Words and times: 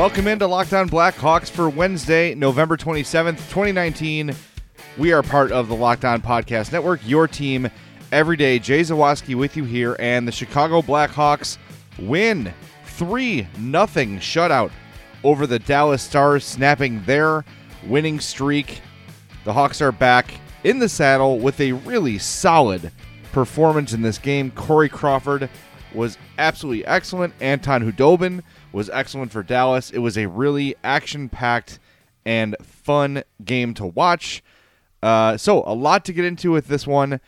Welcome 0.00 0.28
into 0.28 0.46
Locked 0.46 0.72
On 0.72 0.88
Blackhawks 0.88 1.50
for 1.50 1.68
Wednesday, 1.68 2.34
November 2.34 2.78
27th, 2.78 3.36
2019. 3.50 4.34
We 4.96 5.12
are 5.12 5.22
part 5.22 5.52
of 5.52 5.68
the 5.68 5.76
Locked 5.76 6.06
On 6.06 6.22
Podcast 6.22 6.72
Network, 6.72 7.06
your 7.06 7.28
team 7.28 7.68
every 8.10 8.38
day. 8.38 8.58
Jay 8.58 8.80
Zawaski 8.80 9.34
with 9.34 9.58
you 9.58 9.64
here, 9.64 9.96
and 9.98 10.26
the 10.26 10.32
Chicago 10.32 10.80
Blackhawks 10.80 11.58
win 11.98 12.50
3 12.86 13.46
nothing 13.58 14.16
shutout 14.16 14.70
over 15.22 15.46
the 15.46 15.58
Dallas 15.58 16.00
Stars, 16.02 16.46
snapping 16.46 17.04
their 17.04 17.44
winning 17.84 18.20
streak. 18.20 18.80
The 19.44 19.52
Hawks 19.52 19.82
are 19.82 19.92
back 19.92 20.32
in 20.64 20.78
the 20.78 20.88
saddle 20.88 21.38
with 21.38 21.60
a 21.60 21.72
really 21.72 22.16
solid 22.16 22.90
performance 23.32 23.92
in 23.92 24.00
this 24.00 24.16
game. 24.16 24.50
Corey 24.52 24.88
Crawford 24.88 25.50
was 25.92 26.16
absolutely 26.38 26.86
excellent. 26.86 27.34
Anton 27.42 27.82
Khudobin 27.82 28.42
was 28.72 28.90
excellent 28.90 29.32
for 29.32 29.42
Dallas. 29.42 29.90
It 29.90 29.98
was 29.98 30.16
a 30.16 30.26
really 30.28 30.74
action 30.84 31.28
packed 31.28 31.78
and 32.24 32.56
fun 32.62 33.22
game 33.44 33.74
to 33.74 33.86
watch. 33.86 34.42
Uh, 35.02 35.36
so, 35.36 35.62
a 35.66 35.74
lot 35.74 36.04
to 36.04 36.12
get 36.12 36.24
into 36.24 36.50
with 36.50 36.68
this 36.68 36.86
one. 36.86 37.20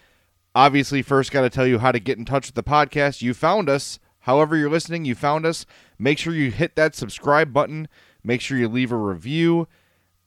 Obviously, 0.54 1.00
first 1.00 1.32
got 1.32 1.40
to 1.42 1.50
tell 1.50 1.66
you 1.66 1.78
how 1.78 1.92
to 1.92 1.98
get 1.98 2.18
in 2.18 2.24
touch 2.24 2.48
with 2.48 2.54
the 2.54 2.62
podcast. 2.62 3.22
You 3.22 3.32
found 3.32 3.68
us. 3.70 3.98
However, 4.20 4.56
you're 4.56 4.70
listening, 4.70 5.04
you 5.04 5.14
found 5.14 5.46
us. 5.46 5.66
Make 5.98 6.18
sure 6.18 6.34
you 6.34 6.50
hit 6.50 6.76
that 6.76 6.94
subscribe 6.94 7.52
button. 7.52 7.88
Make 8.22 8.40
sure 8.40 8.58
you 8.58 8.68
leave 8.68 8.92
a 8.92 8.96
review 8.96 9.66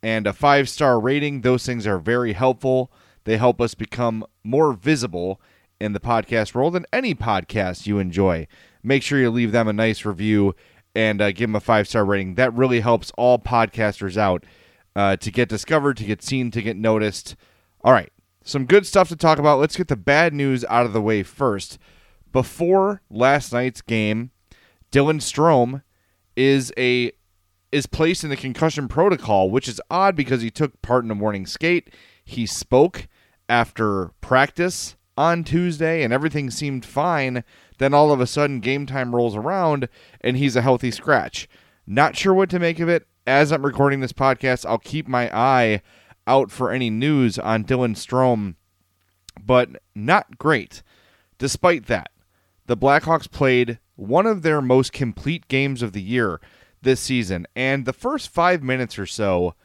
and 0.01 0.27
a 0.27 0.34
five 0.34 0.67
star 0.67 0.99
rating. 0.99 1.41
Those 1.41 1.65
things 1.65 1.87
are 1.87 1.99
very 1.99 2.34
helpful. 2.34 2.91
They 3.23 3.37
help 3.37 3.61
us 3.61 3.73
become 3.73 4.25
more 4.43 4.73
visible 4.73 5.39
in 5.79 5.93
the 5.93 5.99
podcast 5.99 6.53
world 6.53 6.73
than 6.73 6.85
any 6.91 7.13
podcast 7.15 7.87
you 7.87 7.99
enjoy. 7.99 8.47
Make 8.84 9.03
sure 9.03 9.20
you 9.20 9.29
leave 9.31 9.51
them 9.51 9.68
a 9.68 9.73
nice 9.73 10.05
review 10.05 10.55
and 10.96 11.21
uh, 11.21 11.32
give 11.32 11.49
them 11.49 11.55
a 11.55 11.60
five 11.60 11.88
star 11.88 12.05
rating. 12.05 12.35
That 12.35 12.54
really 12.54 12.79
helps 12.79 13.12
all 13.18 13.38
podcasters 13.38 14.18
out 14.18 14.46
uh, 14.96 15.18
to 15.18 15.32
get 15.32 15.49
discovered, 15.49 15.98
to 15.98 16.05
get 16.05 16.24
seen, 16.24 16.52
to 16.52 16.62
get 16.62 16.77
noticed. 16.77 17.35
All 17.84 17.93
right, 17.93 18.12
some 18.43 18.65
good 18.65 18.85
stuff 18.85 19.10
to 19.10 19.15
talk 19.15 19.37
about. 19.37 19.60
Let's 19.60 19.76
get 19.76 19.90
the 19.90 19.96
bad 19.96 20.34
news 20.34 20.63
out 20.65 20.85
of 20.85 20.93
the 20.93 21.02
way 21.02 21.21
first. 21.21 21.77
Before 22.32 23.02
last 23.10 23.54
night's 23.54 23.82
game, 23.82 24.32
Dylan 24.91 25.21
Strome 25.21 25.84
is 26.35 26.74
a 26.77 27.12
is 27.71 27.85
placed 27.85 28.24
in 28.24 28.30
the 28.30 28.37
concussion 28.37 28.87
protocol, 28.87 29.49
which 29.49 29.68
is 29.68 29.82
odd 29.90 30.15
because 30.15 30.41
he 30.41 30.49
took 30.49 30.82
part 30.82 31.04
in 31.04 31.12
a 31.12 31.15
morning 31.15 31.46
skate. 31.46 31.93
He 32.24 32.46
spoke 32.46 33.07
after 33.49 34.12
practice 34.21 34.96
on 35.18 35.43
Tuesday 35.43 36.04
and 36.04 36.13
everything 36.13 36.49
seemed 36.49 36.85
fine. 36.85 37.43
Then 37.77 37.93
all 37.93 38.12
of 38.12 38.21
a 38.21 38.27
sudden, 38.27 38.59
game 38.59 38.85
time 38.85 39.15
rolls 39.15 39.35
around 39.35 39.90
and 40.21 40.37
he's 40.37 40.55
a 40.55 40.62
healthy 40.62 40.91
scratch. 40.91 41.48
Not 41.85 42.15
sure 42.15 42.34
what 42.34 42.49
to 42.49 42.59
make 42.59 42.79
of 42.79 42.90
it. 42.90 43.07
As 43.27 43.51
I'm 43.51 43.65
recording 43.65 43.99
this 43.99 44.13
podcast, 44.13 44.65
I'll 44.65 44.77
keep 44.77 45.07
my 45.07 45.35
eye 45.35 45.81
out 46.27 46.51
for 46.51 46.71
any 46.71 46.90
news 46.90 47.37
on 47.40 47.63
Dylan 47.63 47.96
Strome, 47.96 48.55
but 49.43 49.70
not 49.93 50.37
great. 50.37 50.84
Despite 51.37 51.87
that, 51.87 52.12
the 52.65 52.77
Blackhawks 52.77 53.29
played 53.29 53.79
one 53.96 54.26
of 54.26 54.41
their 54.41 54.62
most 54.62 54.93
complete 54.93 55.48
games 55.48 55.81
of 55.81 55.93
the 55.93 56.01
year 56.01 56.40
this 56.81 56.99
season, 56.99 57.48
and 57.55 57.85
the 57.85 57.93
first 57.93 58.29
five 58.29 58.62
minutes 58.63 58.98
or 58.98 59.05
so, 59.05 59.55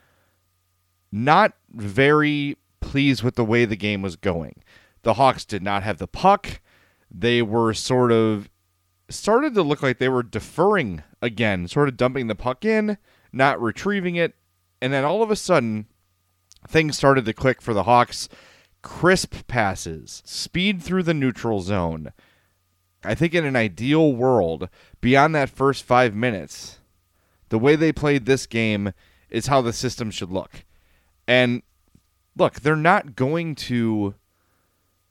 not 1.12 1.52
very 1.70 2.56
pleased 2.80 3.22
with 3.22 3.36
the 3.36 3.44
way 3.44 3.64
the 3.64 3.76
game 3.76 4.02
was 4.02 4.16
going. 4.16 4.62
The 5.02 5.14
Hawks 5.14 5.44
did 5.44 5.62
not 5.62 5.82
have 5.82 5.98
the 5.98 6.06
puck. 6.06 6.60
They 7.10 7.42
were 7.42 7.74
sort 7.74 8.12
of 8.12 8.48
started 9.08 9.54
to 9.54 9.62
look 9.62 9.82
like 9.82 9.98
they 9.98 10.08
were 10.08 10.22
deferring 10.22 11.02
again, 11.20 11.66
sort 11.68 11.88
of 11.88 11.96
dumping 11.96 12.28
the 12.28 12.34
puck 12.34 12.64
in, 12.64 12.98
not 13.32 13.60
retrieving 13.60 14.16
it, 14.16 14.34
and 14.80 14.92
then 14.92 15.04
all 15.04 15.22
of 15.22 15.30
a 15.30 15.36
sudden 15.36 15.86
things 16.68 16.96
started 16.96 17.24
to 17.24 17.32
click 17.32 17.60
for 17.60 17.74
the 17.74 17.84
Hawks. 17.84 18.28
Crisp 18.82 19.46
passes, 19.46 20.22
speed 20.24 20.82
through 20.82 21.02
the 21.02 21.14
neutral 21.14 21.60
zone. 21.60 22.12
I 23.04 23.14
think 23.14 23.34
in 23.34 23.44
an 23.44 23.56
ideal 23.56 24.12
world, 24.14 24.68
beyond 25.00 25.34
that 25.34 25.50
first 25.50 25.84
five 25.84 26.14
minutes, 26.14 26.80
the 27.48 27.58
way 27.58 27.76
they 27.76 27.92
played 27.92 28.26
this 28.26 28.46
game 28.46 28.92
is 29.28 29.46
how 29.46 29.60
the 29.60 29.72
system 29.72 30.10
should 30.10 30.30
look. 30.30 30.64
And 31.26 31.62
look, 32.36 32.60
they're 32.60 32.76
not 32.76 33.16
going 33.16 33.54
to 33.56 34.14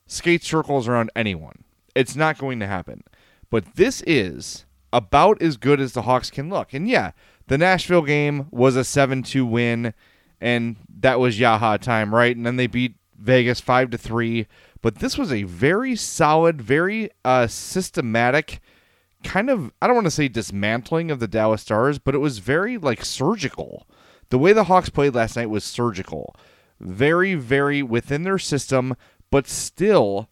skate 0.08 0.44
circles 0.44 0.88
around 0.88 1.12
anyone. 1.16 1.64
It's 2.00 2.16
not 2.16 2.38
going 2.38 2.60
to 2.60 2.68
happen. 2.68 3.04
But 3.50 3.76
this 3.76 4.02
is 4.08 4.66
about 4.94 5.42
as 5.42 5.58
good 5.58 5.80
as 5.80 5.94
the 5.94 6.04
Hawks 6.04 6.32
can 6.32 6.50
look. 6.50 6.74
And 6.74 6.88
yeah, 6.88 7.12
the 7.48 7.58
Nashville 7.58 8.04
game 8.04 8.48
was 8.52 8.76
a 8.76 8.84
7 8.84 9.24
2 9.24 9.46
win, 9.46 9.94
and 10.40 10.78
that 11.00 11.20
was 11.20 11.40
Yaha 11.40 11.80
time, 11.80 12.14
right? 12.16 12.36
And 12.36 12.46
then 12.46 12.56
they 12.56 12.68
beat 12.68 12.96
Vegas 13.18 13.60
5 13.60 13.90
to 13.92 13.98
3. 13.98 14.48
But 14.82 15.00
this 15.00 15.18
was 15.18 15.34
a 15.34 15.44
very 15.44 15.96
solid, 15.96 16.62
very 16.62 17.10
uh, 17.26 17.48
systematic 17.48 18.62
kind 19.24 19.50
of, 19.50 19.72
I 19.82 19.88
don't 19.88 19.96
want 19.96 20.08
to 20.08 20.12
say 20.12 20.28
dismantling 20.30 21.12
of 21.12 21.20
the 21.20 21.28
Dallas 21.28 21.62
Stars, 21.62 22.00
but 22.00 22.16
it 22.16 22.20
was 22.20 22.40
very 22.40 22.78
like 22.78 23.04
surgical. 23.04 23.86
The 24.30 24.40
way 24.40 24.54
the 24.54 24.66
Hawks 24.66 24.90
played 24.90 25.16
last 25.16 25.36
night 25.36 25.50
was 25.50 25.64
surgical. 25.64 26.36
Very, 26.80 27.36
very 27.36 27.84
within 27.84 28.24
their 28.24 28.40
system, 28.40 28.96
but 29.32 29.48
still 29.48 30.30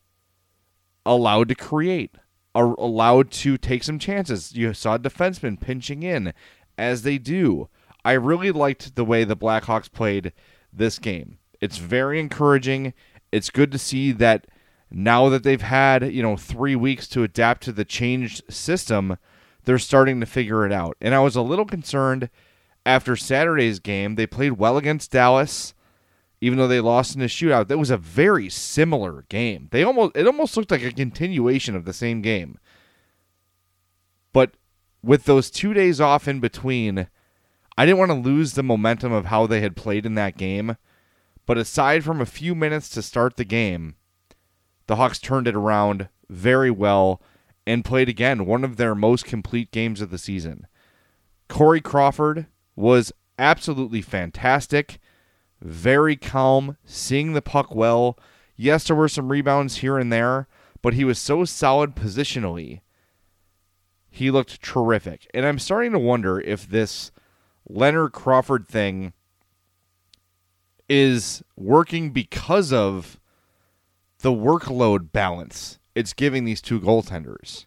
allowed 1.07 1.49
to 1.49 1.55
create, 1.55 2.15
are 2.53 2.73
allowed 2.73 3.31
to 3.31 3.57
take 3.57 3.83
some 3.83 3.97
chances. 3.97 4.55
You 4.55 4.73
saw 4.73 4.97
defensemen 4.97 5.59
pinching 5.59 6.03
in 6.03 6.33
as 6.77 7.01
they 7.01 7.17
do. 7.17 7.69
I 8.05 8.13
really 8.13 8.51
liked 8.51 8.95
the 8.95 9.05
way 9.05 9.23
the 9.23 9.35
Blackhawks 9.35 9.91
played 9.91 10.33
this 10.71 10.99
game. 10.99 11.39
It's 11.59 11.77
very 11.77 12.19
encouraging. 12.19 12.93
It's 13.31 13.49
good 13.49 13.71
to 13.71 13.79
see 13.79 14.11
that 14.11 14.47
now 14.89 15.27
that 15.29 15.43
they've 15.43 15.61
had, 15.61 16.13
you 16.13 16.21
know, 16.21 16.37
3 16.37 16.75
weeks 16.75 17.07
to 17.09 17.23
adapt 17.23 17.63
to 17.63 17.71
the 17.71 17.83
changed 17.83 18.43
system, 18.49 19.17
they're 19.65 19.79
starting 19.79 20.19
to 20.19 20.25
figure 20.25 20.65
it 20.65 20.71
out. 20.71 20.95
And 21.01 21.15
I 21.15 21.19
was 21.19 21.35
a 21.35 21.41
little 21.41 21.65
concerned 21.65 22.29
after 22.85 23.15
Saturday's 23.15 23.79
game. 23.79 24.15
They 24.15 24.27
played 24.27 24.53
well 24.53 24.77
against 24.77 25.11
Dallas 25.11 25.73
even 26.39 26.57
though 26.57 26.67
they 26.67 26.79
lost 26.79 27.15
in 27.15 27.21
a 27.21 27.25
shootout. 27.25 27.67
That 27.67 27.77
was 27.77 27.89
a 27.89 27.97
very 27.97 28.49
similar 28.49 29.25
game. 29.29 29.67
They 29.71 29.83
almost 29.83 30.15
it 30.15 30.27
almost 30.27 30.55
looked 30.55 30.71
like 30.71 30.83
a 30.83 30.91
continuation 30.91 31.75
of 31.75 31.85
the 31.85 31.93
same 31.93 32.21
game. 32.21 32.59
But 34.33 34.55
with 35.01 35.25
those 35.25 35.49
2 35.49 35.73
days 35.73 36.01
off 36.01 36.27
in 36.27 36.39
between, 36.39 37.07
I 37.77 37.85
didn't 37.85 37.99
want 37.99 38.11
to 38.11 38.15
lose 38.15 38.53
the 38.53 38.63
momentum 38.63 39.11
of 39.11 39.25
how 39.25 39.47
they 39.47 39.61
had 39.61 39.75
played 39.75 40.05
in 40.05 40.15
that 40.15 40.37
game. 40.37 40.77
But 41.45 41.57
aside 41.57 42.03
from 42.03 42.19
a 42.19 42.25
few 42.25 42.53
minutes 42.55 42.89
to 42.89 43.01
start 43.01 43.37
the 43.37 43.45
game, 43.45 43.95
the 44.87 44.97
Hawks 44.97 45.19
turned 45.19 45.47
it 45.47 45.55
around 45.55 46.09
very 46.29 46.69
well 46.71 47.21
and 47.65 47.85
played 47.85 48.09
again 48.09 48.45
one 48.45 48.63
of 48.63 48.77
their 48.77 48.95
most 48.95 49.25
complete 49.25 49.71
games 49.71 50.01
of 50.01 50.09
the 50.09 50.17
season. 50.17 50.67
Corey 51.47 51.81
Crawford 51.81 52.47
was 52.75 53.13
absolutely 53.39 54.01
fantastic 54.01 54.99
very 55.61 56.15
calm, 56.15 56.77
seeing 56.85 57.33
the 57.33 57.41
puck 57.41 57.73
well. 57.73 58.17
Yes, 58.55 58.85
there 58.85 58.95
were 58.95 59.09
some 59.09 59.29
rebounds 59.29 59.77
here 59.77 59.97
and 59.97 60.11
there, 60.11 60.47
but 60.81 60.93
he 60.93 61.03
was 61.03 61.19
so 61.19 61.45
solid 61.45 61.95
positionally. 61.95 62.81
He 64.09 64.31
looked 64.31 64.61
terrific. 64.61 65.29
And 65.33 65.45
I'm 65.45 65.59
starting 65.59 65.91
to 65.91 65.99
wonder 65.99 66.39
if 66.39 66.67
this 66.67 67.11
Lehner 67.69 68.11
Crawford 68.11 68.67
thing 68.67 69.13
is 70.89 71.43
working 71.55 72.11
because 72.11 72.71
of 72.71 73.19
the 74.19 74.31
workload 74.31 75.11
balance 75.11 75.79
it's 75.97 76.13
giving 76.13 76.45
these 76.45 76.61
two 76.61 76.79
goaltenders. 76.79 77.65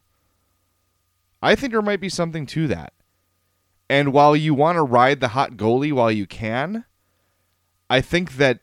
I 1.42 1.56
think 1.56 1.72
there 1.72 1.82
might 1.82 2.00
be 2.00 2.08
something 2.08 2.46
to 2.46 2.68
that. 2.68 2.92
And 3.88 4.12
while 4.12 4.36
you 4.36 4.54
want 4.54 4.76
to 4.76 4.82
ride 4.82 5.18
the 5.18 5.28
hot 5.28 5.52
goalie 5.52 5.92
while 5.92 6.12
you 6.12 6.28
can, 6.28 6.84
I 7.90 8.00
think 8.00 8.36
that 8.36 8.60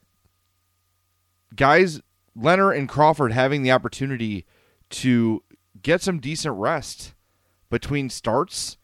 guys, 1.53 2.01
Lehner 2.35 2.75
and 2.75 2.87
Crawford 2.87 3.33
having 3.33 3.61
the 3.61 3.71
opportunity 3.71 4.45
to 4.91 5.43
get 5.81 6.01
some 6.01 6.19
decent 6.19 6.55
rest 6.55 7.13
between 7.69 8.09
starts 8.09 8.77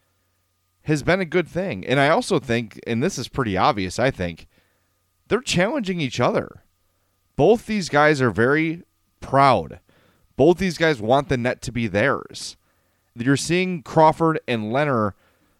has 0.84 1.02
been 1.02 1.22
a 1.22 1.26
good 1.26 1.48
thing. 1.48 1.88
And 1.88 1.98
I 1.98 2.10
also 2.10 2.40
think, 2.40 2.78
and 2.86 3.02
this 3.02 3.18
is 3.18 3.30
pretty 3.30 3.56
obvious, 3.56 3.98
I 3.98 4.12
think, 4.12 4.48
they're 5.30 5.40
challenging 5.40 6.02
each 6.02 6.20
other. 6.20 6.64
Both 7.38 7.66
these 7.66 7.88
guys 7.88 8.22
are 8.22 8.30
very 8.30 8.84
proud. 9.22 9.80
Both 10.36 10.58
these 10.58 10.78
guys 10.78 11.02
want 11.02 11.30
the 11.30 11.38
net 11.38 11.62
to 11.62 11.72
be 11.72 11.88
theirs. 11.88 12.58
You're 13.16 13.38
seeing 13.38 13.82
Crawford 13.82 14.42
and 14.46 14.74
Lehner 14.74 15.14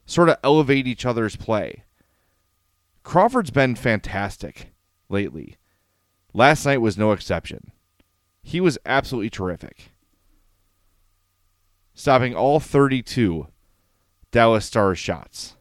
sort 0.06 0.28
of 0.28 0.38
elevate 0.44 0.88
each 0.88 1.06
other's 1.06 1.38
play. 1.38 1.84
Crawford's 3.04 3.52
been 3.52 3.76
fantastic 3.76 4.73
lately. 5.14 5.56
Last 6.34 6.66
night 6.66 6.82
was 6.82 6.98
no 6.98 7.14
exception. 7.14 7.72
He 8.42 8.60
was 8.60 8.78
absolutely 8.86 9.30
terrific. 9.30 9.92
Stopping 11.94 12.36
all 12.36 12.60
32 12.60 13.48
Dallas 14.32 14.66
Stars 14.66 15.00
shots. 15.00 15.56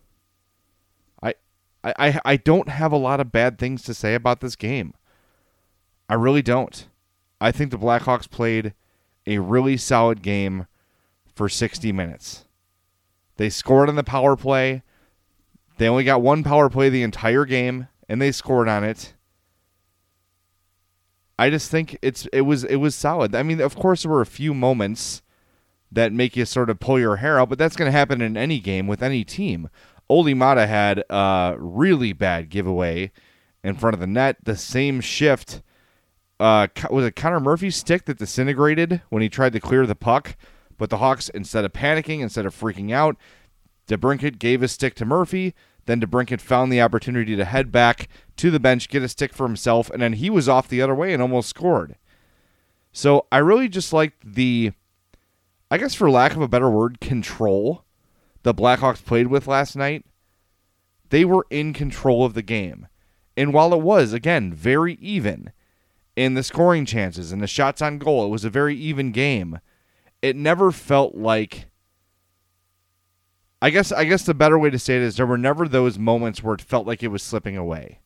I, 1.84 1.94
I, 1.98 2.20
I 2.24 2.36
don't 2.36 2.68
have 2.68 2.92
a 2.92 2.96
lot 2.96 3.20
of 3.20 3.32
bad 3.32 3.58
things 3.58 3.82
to 3.84 3.94
say 3.94 4.14
about 4.14 4.40
this 4.40 4.56
game. 4.56 4.94
I 6.08 6.14
really 6.14 6.42
don't. 6.42 6.86
I 7.40 7.50
think 7.50 7.70
the 7.70 7.78
Blackhawks 7.78 8.30
played 8.30 8.74
a 9.26 9.38
really 9.38 9.76
solid 9.76 10.22
game 10.22 10.66
for 11.34 11.48
60 11.48 11.90
minutes. 11.92 12.44
They 13.36 13.50
scored 13.50 13.88
on 13.88 13.96
the 13.96 14.04
power 14.04 14.36
play. 14.36 14.82
They 15.78 15.88
only 15.88 16.04
got 16.04 16.22
one 16.22 16.44
power 16.44 16.68
play 16.68 16.88
the 16.88 17.02
entire 17.02 17.44
game, 17.44 17.88
and 18.08 18.20
they 18.20 18.30
scored 18.30 18.68
on 18.68 18.84
it. 18.84 19.14
I 21.42 21.50
just 21.50 21.72
think 21.72 21.98
it's 22.02 22.26
it 22.32 22.42
was 22.42 22.62
it 22.62 22.76
was 22.76 22.94
solid. 22.94 23.34
I 23.34 23.42
mean, 23.42 23.60
of 23.60 23.74
course, 23.74 24.04
there 24.04 24.12
were 24.12 24.20
a 24.20 24.26
few 24.26 24.54
moments 24.54 25.22
that 25.90 26.12
make 26.12 26.36
you 26.36 26.44
sort 26.44 26.70
of 26.70 26.78
pull 26.78 27.00
your 27.00 27.16
hair 27.16 27.36
out, 27.36 27.48
but 27.48 27.58
that's 27.58 27.74
going 27.74 27.88
to 27.90 27.98
happen 27.98 28.20
in 28.20 28.36
any 28.36 28.60
game 28.60 28.86
with 28.86 29.02
any 29.02 29.24
team. 29.24 29.68
Olli 30.08 30.34
Maatta 30.34 30.68
had 30.68 31.02
a 31.10 31.56
really 31.58 32.12
bad 32.12 32.48
giveaway 32.48 33.10
in 33.64 33.74
front 33.74 33.94
of 33.94 33.98
the 33.98 34.06
net. 34.06 34.36
The 34.44 34.56
same 34.56 35.00
shift 35.00 35.62
uh, 36.38 36.68
was 36.90 37.06
it 37.06 37.16
Connor 37.16 37.40
Murphy's 37.40 37.74
stick 37.74 38.04
that 38.04 38.18
disintegrated 38.18 39.02
when 39.08 39.20
he 39.20 39.28
tried 39.28 39.52
to 39.54 39.60
clear 39.60 39.84
the 39.84 39.96
puck, 39.96 40.36
but 40.78 40.90
the 40.90 40.98
Hawks 40.98 41.28
instead 41.28 41.64
of 41.64 41.72
panicking, 41.72 42.20
instead 42.20 42.46
of 42.46 42.54
freaking 42.54 42.92
out, 42.92 43.16
DeBrincat 43.88 44.38
gave 44.38 44.60
his 44.60 44.70
stick 44.70 44.94
to 44.94 45.04
Murphy. 45.04 45.54
Then 45.86 46.00
DeBrincat 46.00 46.40
found 46.40 46.72
the 46.72 46.80
opportunity 46.80 47.34
to 47.36 47.44
head 47.44 47.72
back 47.72 48.08
to 48.36 48.50
the 48.50 48.60
bench, 48.60 48.88
get 48.88 49.02
a 49.02 49.08
stick 49.08 49.32
for 49.32 49.46
himself, 49.46 49.90
and 49.90 50.00
then 50.00 50.14
he 50.14 50.30
was 50.30 50.48
off 50.48 50.68
the 50.68 50.80
other 50.80 50.94
way 50.94 51.12
and 51.12 51.20
almost 51.20 51.48
scored. 51.48 51.96
So 52.92 53.26
I 53.32 53.38
really 53.38 53.68
just 53.68 53.92
liked 53.92 54.34
the, 54.34 54.72
I 55.70 55.78
guess 55.78 55.94
for 55.94 56.10
lack 56.10 56.36
of 56.36 56.42
a 56.42 56.48
better 56.48 56.70
word, 56.70 57.00
control 57.00 57.84
the 58.42 58.54
Blackhawks 58.54 59.04
played 59.04 59.28
with 59.28 59.46
last 59.46 59.76
night. 59.76 60.04
They 61.10 61.24
were 61.24 61.46
in 61.50 61.72
control 61.72 62.24
of 62.24 62.34
the 62.34 62.42
game. 62.42 62.88
And 63.36 63.52
while 63.52 63.72
it 63.72 63.80
was, 63.80 64.12
again, 64.12 64.52
very 64.52 64.94
even 64.94 65.52
in 66.16 66.34
the 66.34 66.42
scoring 66.42 66.84
chances 66.84 67.32
and 67.32 67.40
the 67.40 67.46
shots 67.46 67.80
on 67.80 67.98
goal, 67.98 68.26
it 68.26 68.30
was 68.30 68.44
a 68.44 68.50
very 68.50 68.76
even 68.76 69.12
game. 69.12 69.60
It 70.20 70.36
never 70.36 70.70
felt 70.70 71.14
like 71.14 71.66
I 73.62 73.70
guess 73.70 73.92
I 73.92 74.04
guess 74.04 74.24
the 74.24 74.34
better 74.34 74.58
way 74.58 74.70
to 74.70 74.78
say 74.78 74.96
it 74.96 75.02
is 75.02 75.16
there 75.16 75.24
were 75.24 75.38
never 75.38 75.68
those 75.68 75.96
moments 75.96 76.42
where 76.42 76.56
it 76.56 76.60
felt 76.60 76.84
like 76.84 77.00
it 77.00 77.12
was 77.12 77.22
slipping 77.22 77.56
away. 77.56 78.00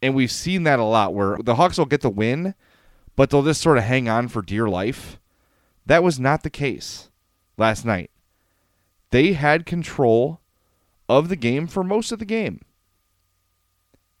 And 0.00 0.14
we've 0.14 0.30
seen 0.30 0.62
that 0.62 0.78
a 0.78 0.84
lot 0.84 1.12
where 1.12 1.38
the 1.42 1.56
Hawks 1.56 1.76
will 1.76 1.86
get 1.86 2.02
the 2.02 2.08
win, 2.08 2.54
but 3.16 3.28
they'll 3.28 3.42
just 3.42 3.60
sort 3.60 3.78
of 3.78 3.84
hang 3.84 4.08
on 4.08 4.28
for 4.28 4.42
dear 4.42 4.68
life. 4.68 5.18
That 5.86 6.04
was 6.04 6.20
not 6.20 6.44
the 6.44 6.50
case 6.50 7.10
last 7.58 7.84
night. 7.84 8.12
They 9.10 9.32
had 9.32 9.66
control 9.66 10.40
of 11.08 11.30
the 11.30 11.36
game 11.36 11.66
for 11.66 11.82
most 11.82 12.12
of 12.12 12.20
the 12.20 12.24
game. 12.24 12.60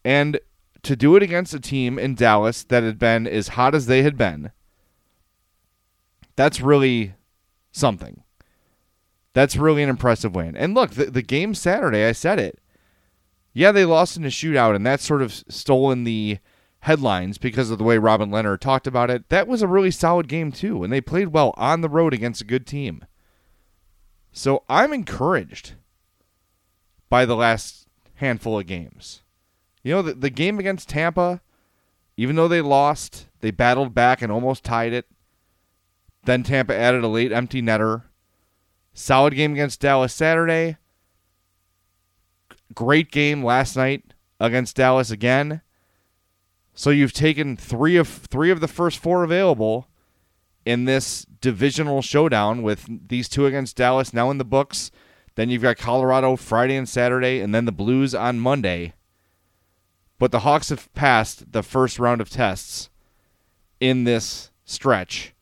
And 0.04 0.40
to 0.82 0.96
do 0.96 1.14
it 1.14 1.22
against 1.22 1.54
a 1.54 1.60
team 1.60 1.96
in 1.96 2.16
Dallas 2.16 2.64
that 2.64 2.82
had 2.82 2.98
been 2.98 3.28
as 3.28 3.48
hot 3.48 3.76
as 3.76 3.86
they 3.86 4.02
had 4.02 4.16
been, 4.16 4.50
that's 6.34 6.60
really 6.60 7.14
something. 7.70 8.24
That's 9.36 9.54
really 9.54 9.82
an 9.82 9.90
impressive 9.90 10.34
win. 10.34 10.56
And 10.56 10.72
look, 10.72 10.92
the, 10.92 11.10
the 11.10 11.20
game 11.20 11.54
Saturday, 11.54 12.06
I 12.06 12.12
said 12.12 12.38
it. 12.38 12.58
Yeah, 13.52 13.70
they 13.70 13.84
lost 13.84 14.16
in 14.16 14.24
a 14.24 14.28
shootout, 14.28 14.74
and 14.74 14.86
that's 14.86 15.04
sort 15.04 15.20
of 15.20 15.30
stolen 15.30 16.04
the 16.04 16.38
headlines 16.80 17.36
because 17.36 17.70
of 17.70 17.76
the 17.76 17.84
way 17.84 17.98
Robin 17.98 18.30
Lehner 18.30 18.58
talked 18.58 18.86
about 18.86 19.10
it. 19.10 19.28
That 19.28 19.46
was 19.46 19.60
a 19.60 19.68
really 19.68 19.90
solid 19.90 20.26
game, 20.26 20.52
too, 20.52 20.82
and 20.82 20.90
they 20.90 21.02
played 21.02 21.34
well 21.34 21.52
on 21.58 21.82
the 21.82 21.90
road 21.90 22.14
against 22.14 22.40
a 22.40 22.46
good 22.46 22.66
team. 22.66 23.04
So 24.32 24.64
I'm 24.70 24.94
encouraged 24.94 25.74
by 27.10 27.26
the 27.26 27.36
last 27.36 27.88
handful 28.14 28.58
of 28.58 28.66
games. 28.66 29.20
You 29.82 29.92
know, 29.92 30.00
the, 30.00 30.14
the 30.14 30.30
game 30.30 30.58
against 30.58 30.88
Tampa, 30.88 31.42
even 32.16 32.36
though 32.36 32.48
they 32.48 32.62
lost, 32.62 33.26
they 33.40 33.50
battled 33.50 33.92
back 33.92 34.22
and 34.22 34.32
almost 34.32 34.64
tied 34.64 34.94
it. 34.94 35.04
Then 36.24 36.42
Tampa 36.42 36.74
added 36.74 37.04
a 37.04 37.08
late 37.08 37.32
empty 37.32 37.60
netter. 37.60 38.04
Solid 38.98 39.34
game 39.34 39.52
against 39.52 39.80
Dallas 39.80 40.14
Saturday. 40.14 40.78
Great 42.74 43.12
game 43.12 43.44
last 43.44 43.76
night 43.76 44.14
against 44.40 44.74
Dallas 44.74 45.10
again. 45.10 45.60
So 46.72 46.88
you've 46.88 47.12
taken 47.12 47.58
three 47.58 47.96
of 47.96 48.08
three 48.08 48.50
of 48.50 48.60
the 48.60 48.66
first 48.66 48.98
four 48.98 49.22
available 49.22 49.88
in 50.64 50.86
this 50.86 51.26
divisional 51.42 52.00
showdown 52.00 52.62
with 52.62 52.86
these 53.08 53.28
two 53.28 53.44
against 53.44 53.76
Dallas 53.76 54.14
now 54.14 54.30
in 54.30 54.38
the 54.38 54.46
books. 54.46 54.90
Then 55.34 55.50
you've 55.50 55.60
got 55.60 55.76
Colorado 55.76 56.34
Friday 56.36 56.76
and 56.76 56.88
Saturday, 56.88 57.40
and 57.40 57.54
then 57.54 57.66
the 57.66 57.72
Blues 57.72 58.14
on 58.14 58.40
Monday. 58.40 58.94
But 60.18 60.32
the 60.32 60.40
Hawks 60.40 60.70
have 60.70 60.92
passed 60.94 61.52
the 61.52 61.62
first 61.62 61.98
round 61.98 62.22
of 62.22 62.30
tests 62.30 62.88
in 63.78 64.04
this 64.04 64.50
stretch, 64.64 65.34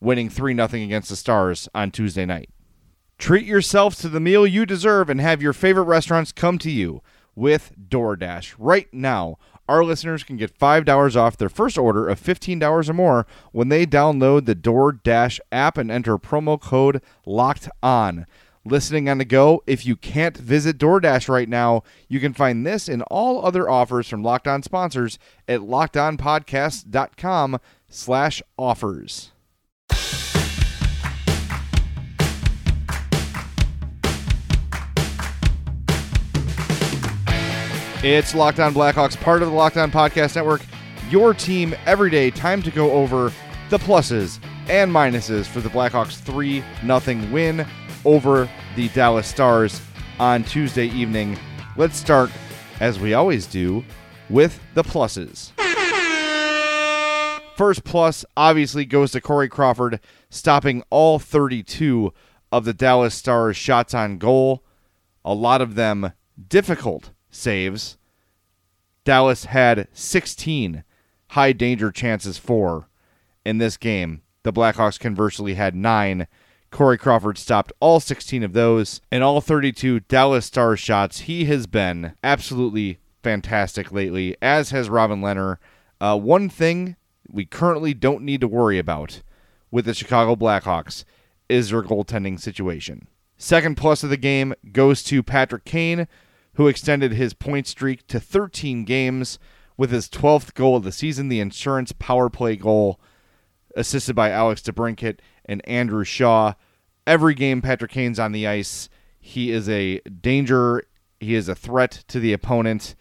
winning 0.00 0.30
3 0.30 0.54
0 0.54 0.68
against 0.84 1.08
the 1.08 1.16
Stars 1.16 1.68
on 1.74 1.90
Tuesday 1.90 2.24
night. 2.24 2.50
Treat 3.20 3.44
yourself 3.44 3.96
to 3.96 4.08
the 4.08 4.18
meal 4.18 4.46
you 4.46 4.64
deserve 4.64 5.10
and 5.10 5.20
have 5.20 5.42
your 5.42 5.52
favorite 5.52 5.84
restaurants 5.84 6.32
come 6.32 6.58
to 6.58 6.70
you 6.70 7.02
with 7.34 7.74
DoorDash. 7.78 8.54
Right 8.58 8.88
now, 8.94 9.36
our 9.68 9.84
listeners 9.84 10.24
can 10.24 10.38
get 10.38 10.58
$5 10.58 11.16
off 11.16 11.36
their 11.36 11.50
first 11.50 11.76
order 11.76 12.08
of 12.08 12.18
$15 12.18 12.88
or 12.88 12.92
more 12.94 13.26
when 13.52 13.68
they 13.68 13.84
download 13.84 14.46
the 14.46 14.56
DoorDash 14.56 15.38
app 15.52 15.76
and 15.76 15.90
enter 15.90 16.16
promo 16.16 16.58
code 16.58 17.02
LOCKED 17.26 17.68
ON. 17.82 18.24
Listening 18.64 19.06
on 19.10 19.18
the 19.18 19.26
go, 19.26 19.62
if 19.66 19.84
you 19.84 19.96
can't 19.96 20.38
visit 20.38 20.78
DoorDash 20.78 21.28
right 21.28 21.48
now, 21.48 21.82
you 22.08 22.20
can 22.20 22.32
find 22.32 22.66
this 22.66 22.88
and 22.88 23.02
all 23.10 23.44
other 23.44 23.68
offers 23.68 24.08
from 24.08 24.22
Locked 24.22 24.48
On 24.48 24.62
sponsors 24.62 25.18
at 25.46 25.60
lockedonpodcast.com 25.60 27.58
slash 27.90 28.42
offers. 28.56 29.32
It's 38.02 38.34
Locked 38.34 38.60
On 38.60 38.72
Blackhawks, 38.72 39.14
part 39.20 39.42
of 39.42 39.50
the 39.50 39.54
Locked 39.54 39.76
On 39.76 39.90
Podcast 39.90 40.34
Network. 40.34 40.62
Your 41.10 41.34
team 41.34 41.74
every 41.84 42.08
day. 42.08 42.30
Time 42.30 42.62
to 42.62 42.70
go 42.70 42.92
over 42.92 43.30
the 43.68 43.76
pluses 43.76 44.42
and 44.70 44.90
minuses 44.90 45.44
for 45.44 45.60
the 45.60 45.68
Blackhawks 45.68 46.16
3 46.16 46.64
0 46.80 47.30
win 47.30 47.66
over 48.06 48.48
the 48.74 48.88
Dallas 48.88 49.26
Stars 49.26 49.82
on 50.18 50.44
Tuesday 50.44 50.86
evening. 50.86 51.38
Let's 51.76 51.98
start, 51.98 52.30
as 52.80 52.98
we 52.98 53.12
always 53.12 53.46
do, 53.46 53.84
with 54.30 54.58
the 54.72 54.82
pluses. 54.82 55.52
First 57.54 57.84
plus 57.84 58.24
obviously 58.34 58.86
goes 58.86 59.12
to 59.12 59.20
Corey 59.20 59.50
Crawford, 59.50 60.00
stopping 60.30 60.82
all 60.88 61.18
32 61.18 62.14
of 62.50 62.64
the 62.64 62.72
Dallas 62.72 63.14
Stars' 63.14 63.58
shots 63.58 63.92
on 63.92 64.16
goal. 64.16 64.64
A 65.22 65.34
lot 65.34 65.60
of 65.60 65.74
them 65.74 66.14
difficult 66.48 67.10
saves. 67.30 67.96
Dallas 69.04 69.46
had 69.46 69.88
16 69.92 70.84
high 71.28 71.52
danger 71.52 71.90
chances 71.90 72.38
for 72.38 72.88
in 73.44 73.58
this 73.58 73.76
game. 73.76 74.22
The 74.42 74.52
Blackhawks 74.52 74.98
conversely 74.98 75.54
had 75.54 75.74
nine. 75.74 76.26
Corey 76.70 76.98
Crawford 76.98 77.36
stopped 77.36 77.72
all 77.80 78.00
16 78.00 78.42
of 78.42 78.52
those 78.52 79.00
and 79.10 79.24
all 79.24 79.40
32 79.40 80.00
Dallas 80.00 80.46
Stars 80.46 80.80
shots. 80.80 81.20
He 81.20 81.46
has 81.46 81.66
been 81.66 82.14
absolutely 82.22 82.98
fantastic 83.22 83.92
lately, 83.92 84.36
as 84.40 84.70
has 84.70 84.88
Robin 84.88 85.20
Lehner. 85.20 85.56
Uh, 86.00 86.18
one 86.18 86.48
thing 86.48 86.96
we 87.28 87.44
currently 87.44 87.94
don't 87.94 88.24
need 88.24 88.40
to 88.40 88.48
worry 88.48 88.78
about 88.78 89.22
with 89.70 89.84
the 89.84 89.94
Chicago 89.94 90.34
Blackhawks 90.36 91.04
is 91.48 91.70
their 91.70 91.82
goaltending 91.82 92.40
situation. 92.40 93.08
Second 93.36 93.76
plus 93.76 94.02
of 94.02 94.10
the 94.10 94.16
game 94.16 94.54
goes 94.72 95.02
to 95.04 95.22
Patrick 95.22 95.64
Kane, 95.64 96.06
who 96.54 96.68
extended 96.68 97.12
his 97.12 97.34
point 97.34 97.66
streak 97.66 98.06
to 98.08 98.20
13 98.20 98.84
games 98.84 99.38
with 99.76 99.90
his 99.90 100.08
12th 100.08 100.54
goal 100.54 100.76
of 100.76 100.84
the 100.84 100.92
season, 100.92 101.28
the 101.28 101.40
insurance 101.40 101.92
power 101.92 102.28
play 102.28 102.56
goal, 102.56 103.00
assisted 103.76 104.14
by 104.14 104.30
Alex 104.30 104.60
DeBrincat 104.62 105.20
and 105.44 105.66
Andrew 105.66 106.04
Shaw. 106.04 106.54
Every 107.06 107.34
game 107.34 107.62
Patrick 107.62 107.90
Kane's 107.90 108.18
on 108.18 108.32
the 108.32 108.46
ice, 108.46 108.88
he 109.18 109.50
is 109.50 109.68
a 109.68 110.00
danger. 110.00 110.84
He 111.18 111.34
is 111.34 111.48
a 111.48 111.54
threat 111.54 112.04
to 112.08 112.20
the 112.20 112.32
opponent. 112.32 112.94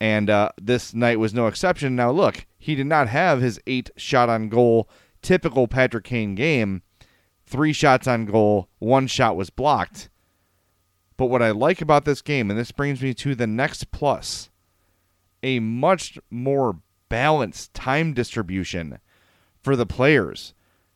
And 0.00 0.28
uh, 0.28 0.50
this 0.60 0.94
night 0.94 1.18
was 1.18 1.32
no 1.32 1.46
exception. 1.46 1.96
Now, 1.96 2.10
look, 2.10 2.46
he 2.58 2.74
did 2.74 2.86
not 2.86 3.08
have 3.08 3.40
his 3.40 3.60
eight 3.66 3.90
shot 3.96 4.28
on 4.28 4.48
goal 4.48 4.88
typical 5.22 5.66
Patrick 5.66 6.04
Kane 6.04 6.34
game. 6.34 6.82
Three 7.44 7.72
shots 7.72 8.06
on 8.06 8.26
goal, 8.26 8.68
one 8.78 9.06
shot 9.06 9.36
was 9.36 9.50
blocked. 9.50 10.08
But 11.16 11.26
what 11.26 11.42
I 11.42 11.50
like 11.50 11.80
about 11.80 12.04
this 12.04 12.22
game, 12.22 12.50
and 12.50 12.58
this 12.58 12.72
brings 12.72 13.00
me 13.00 13.14
to 13.14 13.34
the 13.34 13.46
next 13.46 13.90
plus, 13.90 14.50
a 15.42 15.60
much 15.60 16.18
more 16.30 16.80
balanced 17.08 17.72
time 17.74 18.12
distribution 18.12 18.98
for 19.62 19.76
the 19.76 19.86
players. 19.86 20.54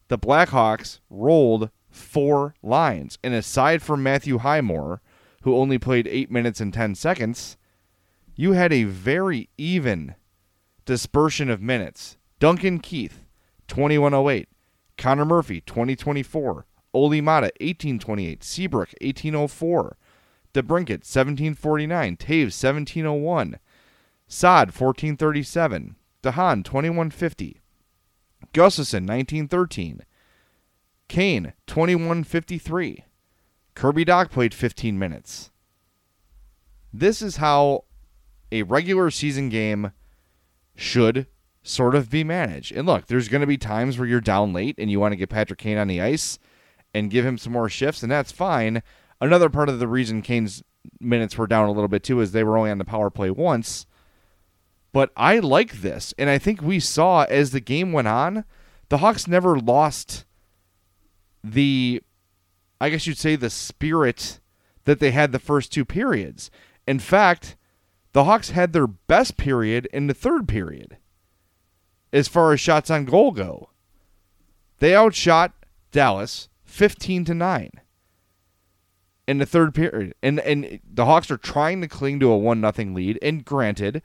The 0.09 0.19
Blackhawks 0.19 1.01
rolled 1.09 1.71
four 1.89 2.55
lines. 2.63 3.19
And 3.23 3.35
aside 3.35 3.83
from 3.83 4.03
Matthew 4.03 4.39
Highmore, 4.39 5.01
who 5.43 5.57
only 5.57 5.79
played 5.79 6.07
eight 6.07 6.31
minutes 6.31 6.61
and 6.61 6.73
10 6.73 6.95
seconds, 6.95 7.57
you 8.35 8.53
had 8.53 8.73
a 8.73 8.85
very 8.85 9.49
even 9.57 10.15
dispersion 10.85 11.51
of 11.51 11.63
minutes. 11.63 12.17
Duncan 12.39 12.79
Keith, 12.79 13.25
2108. 13.69 14.49
Connor 14.97 15.25
Murphy, 15.25 15.61
2024. 15.63 16.67
Olli 16.93 17.21
Maatta, 17.21 17.51
1828. 17.61 18.43
Seabrook, 18.43 18.89
1804. 19.01 19.97
DeBrincat, 20.55 21.07
1749. 21.07 22.17
Toews 22.17 22.63
1701. 22.63 23.59
Saad, 24.27 24.69
1437. 24.69 25.97
DeHaan, 26.23 26.65
2150. 26.65 27.61
Gustafsson, 28.53 29.07
1913. 29.07 30.03
Kane, 31.09 31.53
2153. 31.67 33.05
Kirby 33.75 34.05
Dach 34.05 34.31
played 34.31 34.55
15 34.55 34.99
minutes. 34.99 35.51
This 36.93 37.23
is 37.23 37.37
how 37.37 37.85
a 38.53 38.63
regular 38.65 39.11
season 39.11 39.49
game 39.49 39.93
should 40.75 41.27
sort 41.63 41.95
of 41.95 42.11
be 42.11 42.25
managed. 42.25 42.73
And 42.73 42.87
look, 42.87 43.07
there's 43.07 43.29
going 43.29 43.43
to 43.43 43.47
be 43.47 43.59
times 43.59 43.99
where 43.99 44.09
you're 44.09 44.21
down 44.21 44.53
late 44.53 44.77
and 44.79 44.91
you 44.91 44.99
want 44.99 45.13
to 45.13 45.17
get 45.17 45.29
Patrick 45.29 45.59
Kane 45.59 45.79
on 45.79 45.89
the 45.89 46.01
ice 46.01 46.39
and 46.93 47.11
give 47.11 47.25
him 47.25 47.39
some 47.39 47.53
more 47.53 47.69
shifts, 47.69 48.03
and 48.03 48.11
that's 48.11 48.33
fine. 48.33 48.83
Another 49.21 49.51
part 49.51 49.69
of 49.69 49.79
the 49.79 49.89
reason 49.89 50.23
Kane's 50.23 50.63
minutes 50.99 51.37
were 51.37 51.47
down 51.47 51.69
a 51.69 51.73
little 51.73 51.89
bit 51.89 52.03
too 52.03 52.21
is 52.21 52.33
they 52.33 52.45
were 52.45 52.57
only 52.57 52.71
on 52.71 52.79
the 52.79 52.85
power 52.85 53.11
play 53.11 53.31
once. 53.31 53.87
But 54.93 55.13
I 55.17 55.39
like 55.39 55.83
this, 55.83 56.15
and 56.19 56.29
I 56.29 56.39
think 56.39 56.63
we 56.63 56.81
saw 56.81 57.25
as 57.25 57.51
the 57.51 57.61
game 57.61 57.93
went 57.93 58.09
on, 58.09 58.45
the 58.89 58.99
Hawks 58.99 59.29
never 59.29 59.59
lost 59.59 60.25
the, 61.45 62.03
I 62.81 62.91
guess 62.91 63.07
you'd 63.07 63.19
say, 63.19 63.37
the 63.37 63.51
spirit 63.51 64.41
that 64.85 64.99
they 64.99 65.13
had 65.13 65.31
the 65.31 65.39
first 65.39 65.73
two 65.73 65.85
periods. 65.85 66.51
In 66.89 66.99
fact, 66.99 67.57
the 68.13 68.25
Hawks 68.25 68.51
had 68.51 68.73
their 68.73 68.89
best 68.89 69.37
period 69.37 69.87
in 69.93 70.09
the 70.09 70.15
third 70.15 70.49
period 70.49 70.97
as 72.13 72.27
far 72.27 72.53
as 72.53 72.59
shots 72.59 72.91
on 72.91 73.05
goal 73.05 73.31
go. 73.31 73.71
They 74.79 74.97
outshot 74.97 75.53
Dallas 75.93 76.49
15 76.65 77.27
to 77.27 77.35
9 77.35 77.71
in 79.31 79.39
the 79.39 79.47
third 79.47 79.73
period. 79.73 80.13
And 80.25 80.41
and 80.41 80.81
the 80.93 81.05
Hawks 81.07 81.31
are 81.31 81.37
trying 81.37 81.81
to 81.83 81.89
cling 81.89 82.19
to 82.19 82.33
a 82.33 82.37
1 82.37 82.61
nothing 82.61 82.95
lead. 82.95 83.17
And 83.23 83.45
granted, 83.45 84.03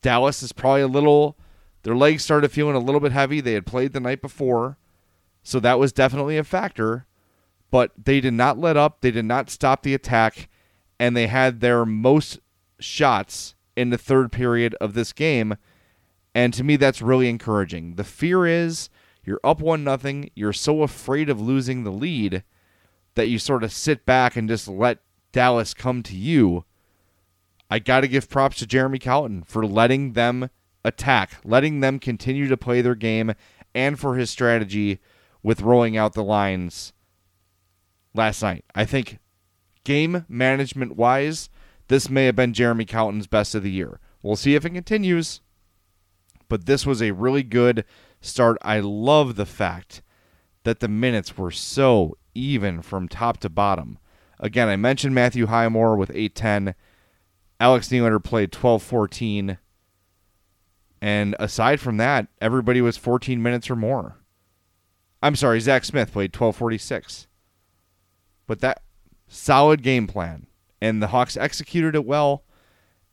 Dallas 0.00 0.44
is 0.44 0.52
probably 0.52 0.82
a 0.82 0.86
little 0.86 1.36
their 1.82 1.96
legs 1.96 2.22
started 2.22 2.52
feeling 2.52 2.76
a 2.76 2.78
little 2.78 3.00
bit 3.00 3.10
heavy. 3.10 3.40
They 3.40 3.54
had 3.54 3.66
played 3.66 3.92
the 3.92 4.00
night 4.00 4.22
before. 4.22 4.78
So 5.42 5.58
that 5.60 5.80
was 5.80 5.92
definitely 5.92 6.38
a 6.38 6.44
factor, 6.44 7.04
but 7.70 7.90
they 8.02 8.20
did 8.20 8.32
not 8.32 8.56
let 8.56 8.76
up. 8.76 9.00
They 9.00 9.10
did 9.10 9.24
not 9.24 9.50
stop 9.50 9.82
the 9.82 9.92
attack 9.92 10.48
and 10.98 11.16
they 11.16 11.26
had 11.26 11.60
their 11.60 11.84
most 11.84 12.38
shots 12.78 13.56
in 13.76 13.90
the 13.90 13.98
third 13.98 14.30
period 14.30 14.76
of 14.80 14.94
this 14.94 15.12
game. 15.12 15.56
And 16.32 16.54
to 16.54 16.62
me, 16.62 16.76
that's 16.76 17.02
really 17.02 17.28
encouraging. 17.28 17.96
The 17.96 18.04
fear 18.04 18.46
is 18.46 18.88
you're 19.24 19.40
up 19.42 19.60
one 19.60 19.82
nothing. 19.82 20.30
You're 20.36 20.52
so 20.52 20.82
afraid 20.82 21.28
of 21.28 21.40
losing 21.40 21.82
the 21.82 21.92
lead 21.92 22.44
that 23.14 23.28
you 23.28 23.38
sort 23.38 23.64
of 23.64 23.72
sit 23.72 24.04
back 24.04 24.36
and 24.36 24.48
just 24.48 24.68
let 24.68 24.98
Dallas 25.32 25.74
come 25.74 26.02
to 26.04 26.16
you. 26.16 26.64
I 27.70 27.78
got 27.78 28.00
to 28.00 28.08
give 28.08 28.28
props 28.28 28.58
to 28.58 28.66
Jeremy 28.66 28.98
Colliton 28.98 29.44
for 29.44 29.66
letting 29.66 30.12
them 30.12 30.50
attack, 30.84 31.38
letting 31.44 31.80
them 31.80 31.98
continue 31.98 32.48
to 32.48 32.56
play 32.56 32.82
their 32.82 32.94
game, 32.94 33.34
and 33.74 33.98
for 33.98 34.16
his 34.16 34.30
strategy 34.30 35.00
with 35.42 35.62
rolling 35.62 35.96
out 35.96 36.12
the 36.12 36.22
lines 36.22 36.92
last 38.14 38.42
night. 38.42 38.64
I 38.74 38.84
think 38.84 39.18
game 39.82 40.24
management 40.28 40.96
wise, 40.96 41.50
this 41.88 42.08
may 42.08 42.26
have 42.26 42.36
been 42.36 42.52
Jeremy 42.52 42.84
Colliton's 42.84 43.26
best 43.26 43.54
of 43.54 43.62
the 43.62 43.70
year. 43.70 44.00
We'll 44.22 44.36
see 44.36 44.54
if 44.54 44.64
it 44.64 44.70
continues. 44.70 45.40
But 46.48 46.66
this 46.66 46.86
was 46.86 47.02
a 47.02 47.12
really 47.12 47.42
good 47.42 47.84
start. 48.20 48.58
I 48.62 48.80
love 48.80 49.36
the 49.36 49.46
fact 49.46 50.02
that 50.62 50.80
the 50.80 50.88
minutes 50.88 51.36
were 51.36 51.50
so 51.50 52.16
even 52.34 52.82
from 52.82 53.08
top 53.08 53.38
to 53.38 53.48
bottom. 53.48 53.98
Again, 54.40 54.68
I 54.68 54.76
mentioned 54.76 55.14
Matthew 55.14 55.46
Highmore 55.46 55.96
with 55.96 56.10
810. 56.10 56.74
Alex 57.60 57.88
Nylander 57.88 58.22
played 58.22 58.54
1214. 58.54 59.58
And 61.00 61.36
aside 61.38 61.80
from 61.80 61.98
that, 61.98 62.28
everybody 62.40 62.80
was 62.80 62.96
14 62.96 63.42
minutes 63.42 63.70
or 63.70 63.76
more. 63.76 64.16
I'm 65.22 65.36
sorry, 65.36 65.60
Zach 65.60 65.84
Smith 65.84 66.12
played 66.12 66.34
1246. 66.34 67.26
But 68.46 68.60
that 68.60 68.82
solid 69.26 69.82
game 69.82 70.06
plan, 70.06 70.46
and 70.80 71.02
the 71.02 71.08
Hawks 71.08 71.36
executed 71.36 71.94
it 71.94 72.04
well. 72.04 72.44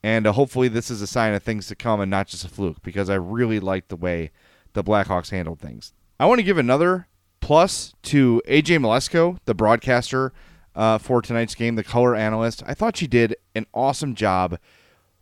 And 0.03 0.25
uh, 0.25 0.31
hopefully, 0.33 0.67
this 0.67 0.89
is 0.89 1.01
a 1.01 1.07
sign 1.07 1.33
of 1.33 1.43
things 1.43 1.67
to 1.67 1.75
come 1.75 2.01
and 2.01 2.09
not 2.09 2.27
just 2.27 2.43
a 2.43 2.49
fluke 2.49 2.81
because 2.81 3.09
I 3.09 3.15
really 3.15 3.59
liked 3.59 3.89
the 3.89 3.95
way 3.95 4.31
the 4.73 4.83
Blackhawks 4.83 5.29
handled 5.29 5.59
things. 5.59 5.93
I 6.19 6.25
want 6.25 6.39
to 6.39 6.43
give 6.43 6.57
another 6.57 7.07
plus 7.41 7.93
to 8.03 8.41
AJ 8.47 8.79
Mleczko, 8.79 9.37
the 9.45 9.53
broadcaster 9.53 10.31
uh, 10.75 10.97
for 10.97 11.21
tonight's 11.21 11.55
game, 11.55 11.75
the 11.75 11.83
color 11.83 12.15
analyst. 12.15 12.63
I 12.65 12.73
thought 12.73 12.97
she 12.97 13.07
did 13.07 13.35
an 13.53 13.65
awesome 13.73 14.15
job. 14.15 14.57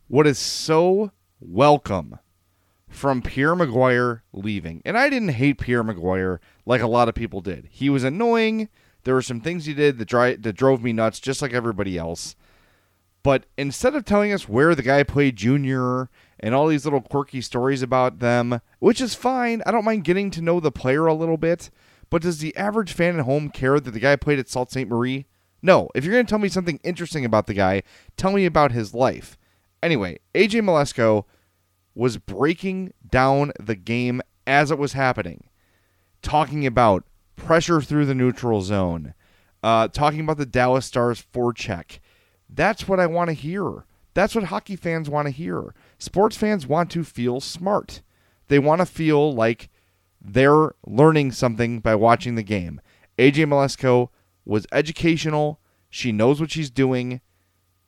What 0.08 0.28
is 0.28 0.38
so 0.38 1.12
welcome 1.40 2.20
from 2.88 3.22
Pierre 3.22 3.56
McGuire 3.56 4.22
leaving, 4.34 4.82
and 4.86 4.98
I 4.98 5.10
didn't 5.10 5.30
hate 5.30 5.60
Pierre 5.60 5.84
McGuire 5.84 6.40
like 6.66 6.82
a 6.82 6.88
lot 6.88 7.10
of 7.10 7.16
people 7.16 7.42
did. 7.42 7.68
He 7.72 7.90
was 7.90 8.04
annoying. 8.04 8.70
There 9.04 9.14
were 9.14 9.22
some 9.22 9.42
things 9.42 9.66
he 9.66 9.74
did 9.74 9.98
that, 9.98 10.44
that 10.44 10.54
drove 10.54 10.84
me 10.84 10.94
nuts, 10.94 11.20
just 11.20 11.42
like 11.42 11.54
everybody 11.54 11.98
else. 11.98 12.36
But 13.22 13.46
instead 13.58 13.96
of 13.96 14.06
telling 14.06 14.32
us 14.32 14.48
where 14.48 14.76
the 14.76 14.84
guy 14.84 15.04
played 15.04 15.36
junior 15.36 16.10
and 16.40 16.56
all 16.56 16.68
these 16.68 16.86
little 16.86 17.02
quirky 17.02 17.42
stories 17.42 17.82
about 17.82 18.20
them, 18.20 18.62
which 18.80 19.02
is 19.02 19.14
fine, 19.14 19.62
I 19.66 19.72
don't 19.72 19.86
mind 19.86 20.06
getting 20.06 20.32
to 20.32 20.42
know 20.42 20.60
the 20.60 20.72
player 20.72 21.06
a 21.06 21.14
little 21.14 21.38
bit. 21.38 21.70
But 22.10 22.22
does 22.22 22.40
the 22.40 22.56
average 22.56 22.94
fan 22.94 23.20
at 23.20 23.26
home 23.26 23.50
care 23.50 23.80
that 23.80 23.92
the 23.92 24.00
guy 24.00 24.16
played 24.16 24.40
at 24.40 24.50
Sault 24.50 24.72
Ste. 24.72 24.88
Marie? 24.88 25.26
No. 25.62 25.90
If 25.94 26.04
you're 26.04 26.14
going 26.14 26.26
to 26.26 26.30
tell 26.30 26.40
me 26.40 26.50
something 26.50 26.80
interesting 26.84 27.26
about 27.26 27.48
the 27.48 27.54
guy, 27.54 27.84
tell 28.18 28.32
me 28.32 28.46
about 28.46 28.72
his 28.72 28.94
life. 28.94 29.38
Anyway, 29.82 30.20
AJ 30.34 30.62
Mleczko 30.62 31.26
was 31.96 32.18
breaking 32.18 32.94
down 33.10 33.52
the 33.60 33.76
game 33.76 34.22
as 34.48 34.72
it 34.72 34.80
was 34.80 34.94
happening, 34.94 35.46
talking 36.22 36.66
about 36.66 37.06
pressure 37.36 37.82
through 37.82 38.06
the 38.06 38.16
neutral 38.16 38.62
zone, 38.62 39.14
uh, 39.64 39.88
talking 39.88 40.22
about 40.22 40.38
the 40.38 40.46
Dallas 40.46 40.86
Stars 40.86 41.24
forecheck. 41.34 42.00
That's 42.50 42.88
what 42.88 43.00
I 43.00 43.06
want 43.06 43.30
to 43.30 43.34
hear. 43.34 43.86
That's 44.14 44.36
what 44.36 44.46
hockey 44.46 44.76
fans 44.76 45.10
want 45.10 45.28
to 45.28 45.34
hear. 45.34 45.74
Sports 45.98 46.36
fans 46.36 46.68
want 46.68 46.90
to 46.92 47.04
feel 47.04 47.40
smart. 47.40 48.02
They 48.48 48.60
want 48.60 48.80
to 48.80 48.86
feel 48.86 49.34
like 49.34 49.70
they're 50.34 50.74
learning 50.86 51.32
something 51.32 51.80
by 51.80 51.96
watching 51.96 52.36
the 52.36 52.44
game. 52.44 52.82
AJ 53.18 53.46
Mleczko 53.46 54.10
was 54.46 54.68
educational. 54.72 55.60
She 55.90 56.12
knows 56.12 56.40
what 56.40 56.52
she's 56.52 56.70
doing. 56.70 57.22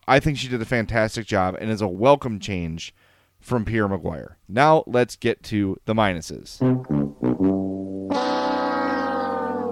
I 0.07 0.19
think 0.19 0.37
she 0.37 0.47
did 0.47 0.61
a 0.61 0.65
fantastic 0.65 1.25
job 1.25 1.55
and 1.59 1.69
is 1.69 1.81
a 1.81 1.87
welcome 1.87 2.39
change 2.39 2.93
from 3.39 3.65
Pierre 3.65 3.87
McGuire. 3.87 4.35
Now 4.47 4.83
let's 4.87 5.15
get 5.15 5.43
to 5.43 5.77
the 5.85 5.93
minuses 5.93 6.59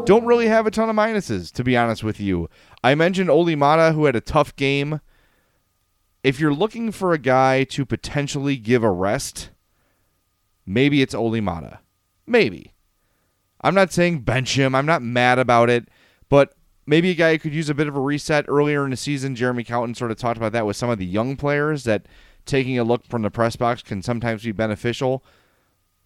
don't 0.09 0.25
really 0.25 0.47
have 0.47 0.65
a 0.65 0.71
ton 0.71 0.89
of 0.89 0.95
minuses, 0.95 1.51
to 1.51 1.63
be 1.63 1.77
honest 1.77 2.03
with 2.03 2.19
you. 2.19 2.49
I 2.83 2.95
mentioned 2.95 3.29
Olli 3.29 3.55
Maatta, 3.55 3.93
who 3.93 4.05
had 4.05 4.15
a 4.15 4.21
tough 4.21 4.55
game. 4.55 5.01
If 6.23 6.39
you're 6.39 6.51
looking 6.51 6.91
for 6.91 7.13
a 7.13 7.19
guy 7.19 7.63
to 7.65 7.85
potentially 7.85 8.57
give 8.57 8.83
a 8.83 8.89
rest, 8.89 9.51
maybe 10.65 11.03
it's 11.03 11.13
Olli 11.13 11.41
Maatta. 11.41 11.81
Maybe. 12.29 12.73
I'm 13.61 13.75
not 13.75 13.91
saying 13.91 14.19
bench 14.19 14.57
him. 14.57 14.73
I'm 14.73 14.85
not 14.85 15.01
mad 15.01 15.39
about 15.39 15.69
it. 15.69 15.89
But 16.29 16.55
maybe 16.85 17.09
a 17.09 17.15
guy 17.15 17.33
who 17.33 17.39
could 17.39 17.53
use 17.53 17.69
a 17.69 17.73
bit 17.73 17.87
of 17.87 17.95
a 17.95 17.99
reset 17.99 18.45
earlier 18.47 18.85
in 18.85 18.91
the 18.91 18.97
season. 18.97 19.35
Jeremy 19.35 19.63
Colliton 19.63 19.95
sort 19.95 20.11
of 20.11 20.17
talked 20.17 20.37
about 20.37 20.53
that 20.53 20.65
with 20.65 20.77
some 20.77 20.89
of 20.89 20.99
the 20.99 21.05
young 21.05 21.35
players 21.35 21.83
that 21.83 22.05
taking 22.45 22.79
a 22.79 22.83
look 22.83 23.05
from 23.05 23.21
the 23.21 23.29
press 23.29 23.55
box 23.55 23.81
can 23.81 24.01
sometimes 24.01 24.43
be 24.43 24.51
beneficial 24.53 25.23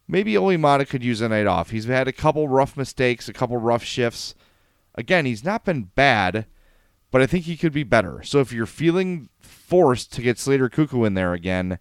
maybe 0.08 0.38
Olli 0.38 0.58
Maatta 0.58 0.86
could 0.86 1.04
use 1.04 1.22
a 1.22 1.30
night 1.30 1.48
off. 1.48 1.70
He's 1.70 1.86
had 1.86 2.08
a 2.08 2.14
couple 2.14 2.48
rough 2.48 2.78
mistakes, 2.78 3.30
a 3.30 3.34
couple 3.34 3.58
rough 3.58 3.84
shifts. 3.84 4.36
Again, 4.96 5.26
he's 5.26 5.44
not 5.44 5.66
been 5.66 5.90
bad, 5.96 6.46
but 7.12 7.22
I 7.22 7.26
think 7.26 7.46
he 7.46 7.58
could 7.58 7.74
be 7.74 7.84
better. 7.84 8.22
So 8.24 8.40
if 8.40 8.52
you're 8.52 8.66
feeling 8.66 9.30
forced 9.40 10.14
to 10.14 10.22
get 10.22 10.38
Slater 10.38 10.70
Koekkoek 10.70 11.08
in 11.08 11.14
there 11.14 11.34
again, 11.34 11.80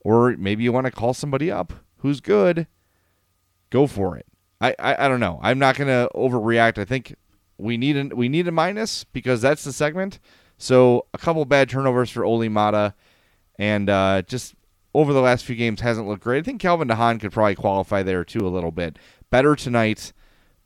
or 0.00 0.36
maybe 0.36 0.64
you 0.64 0.72
want 0.72 0.86
to 0.86 0.92
call 0.92 1.14
somebody 1.14 1.50
up 1.50 1.72
who's 1.98 2.20
good, 2.20 2.66
go 3.74 3.88
for 3.88 4.16
it. 4.16 4.26
I, 4.60 4.74
I, 4.78 5.04
I 5.04 5.08
don't 5.08 5.20
know. 5.20 5.40
I'm 5.42 5.58
not 5.58 5.76
gonna 5.76 6.08
overreact. 6.14 6.78
I 6.78 6.84
think 6.84 7.16
we 7.58 7.76
need 7.76 7.96
a, 7.96 8.14
we 8.14 8.28
need 8.28 8.46
a 8.46 8.52
minus 8.52 9.02
because 9.02 9.42
that's 9.42 9.64
the 9.64 9.72
segment. 9.72 10.20
So 10.56 11.06
a 11.12 11.18
couple 11.18 11.44
bad 11.44 11.68
turnovers 11.68 12.08
for 12.08 12.24
Olli 12.24 12.48
Maatta, 12.48 12.94
and 13.58 13.90
uh, 13.90 14.22
just 14.22 14.54
over 14.94 15.12
the 15.12 15.20
last 15.20 15.44
few 15.44 15.56
games 15.56 15.80
hasn't 15.80 16.06
looked 16.06 16.22
great. 16.22 16.38
I 16.38 16.42
think 16.42 16.60
Calvin 16.60 16.86
DeHaan 16.86 17.20
could 17.20 17.32
probably 17.32 17.56
qualify 17.56 18.04
there 18.04 18.24
too 18.24 18.46
a 18.46 18.48
little 18.48 18.70
bit. 18.70 18.96
Better 19.28 19.56
tonight, 19.56 20.12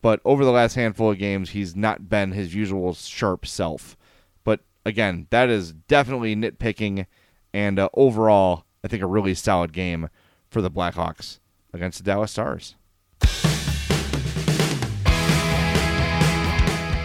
but 0.03 0.21
over 0.27 0.45
the 0.45 0.53
last 0.53 0.75
handful 0.75 1.11
of 1.11 1.19
games, 1.19 1.51
he's 1.51 1.75
not 1.75 2.11
been 2.11 2.33
his 2.33 2.55
usual 2.55 2.93
sharp 2.93 3.47
self. 3.47 3.97
But 4.45 4.61
again, 4.85 5.27
that 5.31 5.49
is 5.49 5.73
definitely 5.73 6.37
nitpicking 6.37 7.07
And 7.55 7.79
uh, 7.79 7.89
overall, 7.95 8.65
I 8.85 8.89
think 8.89 9.03
a 9.03 9.07
really 9.07 9.35
solid 9.35 9.73
game 9.73 10.11
for 10.51 10.61
the 10.61 10.71
Blackhawks 10.71 11.39
against 11.73 11.99
the 11.99 12.05
Dallas 12.05 12.33
Stars. 12.33 12.77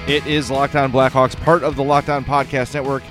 It 0.06 0.28
is 0.28 0.52
Locked 0.52 0.76
On 0.76 0.92
Blackhawks, 0.92 1.34
part 1.34 1.64
of 1.64 1.78
the 1.78 1.84
Locked 1.84 2.10
On 2.10 2.26
Podcast 2.26 2.74
Network. 2.74 3.04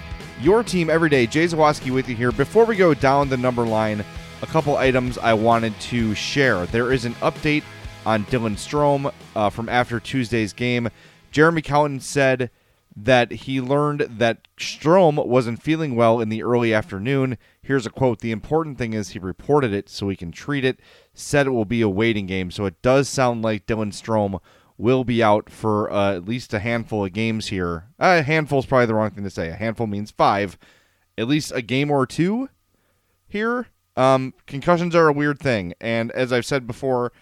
Your 0.43 0.63
team 0.63 0.91
every 0.91 1.09
day. 1.09 1.27
Jay 1.27 1.47
Zawaski 1.47 1.91
with 1.91 2.07
you 2.07 2.15
here. 2.15 2.33
Before 2.33 2.67
we 2.67 2.77
go 2.77 2.93
down 2.93 3.31
the 3.31 3.37
number 3.39 3.67
line, 3.67 4.05
a 4.43 4.47
couple 4.47 4.77
items 4.77 5.17
I 5.17 5.33
wanted 5.33 5.73
to 5.81 6.15
share. 6.15 6.67
There 6.67 6.93
is 6.93 7.07
an 7.07 7.15
update 7.15 7.63
on 8.05 8.27
Dylan 8.27 8.57
Strome 8.57 9.11
uh, 9.35 9.49
from 9.49 9.71
after 9.71 10.01
Tuesday's 10.01 10.53
game. 10.53 10.91
Jeremy 11.31 11.63
Colliton 11.63 11.99
said 11.99 12.51
that 12.95 13.33
he 13.33 13.59
learned 13.59 14.01
that 14.19 14.47
Strome 14.59 15.27
wasn't 15.27 15.63
feeling 15.63 15.97
well 15.97 16.21
in 16.21 16.29
the 16.29 16.43
early 16.43 16.75
afternoon. 16.75 17.39
Here's 17.63 17.87
a 17.87 17.91
quote 17.91 18.19
The 18.19 18.33
important 18.33 18.77
thing 18.77 18.93
is 18.93 19.11
he 19.11 19.19
reported 19.19 19.73
it 19.73 19.89
so 19.89 20.05
we 20.05 20.17
can 20.17 20.31
treat 20.31 20.63
it, 20.63 20.79
said 21.15 21.47
it 21.47 21.53
will 21.53 21.65
be 21.65 21.81
a 21.81 21.89
waiting 21.89 22.27
game. 22.27 22.51
So 22.51 22.67
it 22.67 22.83
does 22.83 23.09
sound 23.09 23.41
like 23.41 23.65
Dylan 23.65 23.93
Strome 23.93 24.41
will 24.83 25.05
be 25.05 25.23
out 25.23 25.49
for 25.49 25.91
uh, 25.93 26.17
at 26.17 26.25
least 26.25 26.53
a 26.53 26.59
handful 26.59 27.05
of 27.05 27.13
games 27.13 27.47
here. 27.47 27.85
A 28.01 28.05
uh, 28.05 28.23
handful 28.25 28.59
is 28.59 28.67
probably 28.67 28.87
the 28.87 28.95
wrong 28.95 29.13
thing 29.13 29.23
to 29.23 29.31
say. 29.31 29.49
A 29.49 29.55
handful 29.55 29.87
means 29.87 30.11
five. 30.11 30.59
At 31.17 31.29
least 31.29 31.53
a 31.55 31.63
game 31.63 31.89
or 31.89 32.05
two 32.05 32.49
here. 33.29 33.69
Um, 33.97 34.35
concussions 34.47 34.97
are 34.97 35.07
a 35.07 35.13
weird 35.13 35.39
thing. 35.39 35.73
And 35.81 36.11
as 36.11 36.33
I've 36.33 36.45
said 36.45 36.67
before, 36.67 37.13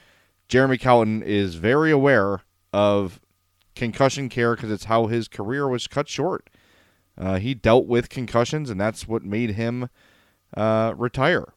Jeremy 0.48 0.78
Colliton 0.78 1.22
is 1.22 1.56
very 1.56 1.90
aware 1.90 2.40
of 2.72 3.20
concussion 3.74 4.30
care 4.30 4.56
because 4.56 4.70
it's 4.70 4.84
how 4.84 5.08
his 5.08 5.28
career 5.28 5.68
was 5.68 5.86
cut 5.86 6.08
short. 6.08 6.48
Uh, 7.18 7.38
he 7.38 7.52
dealt 7.52 7.84
with 7.84 8.08
concussions, 8.08 8.70
and 8.70 8.80
that's 8.80 9.06
what 9.06 9.22
made 9.22 9.50
him 9.50 9.90
uh, 10.56 10.94
retire 10.96 11.52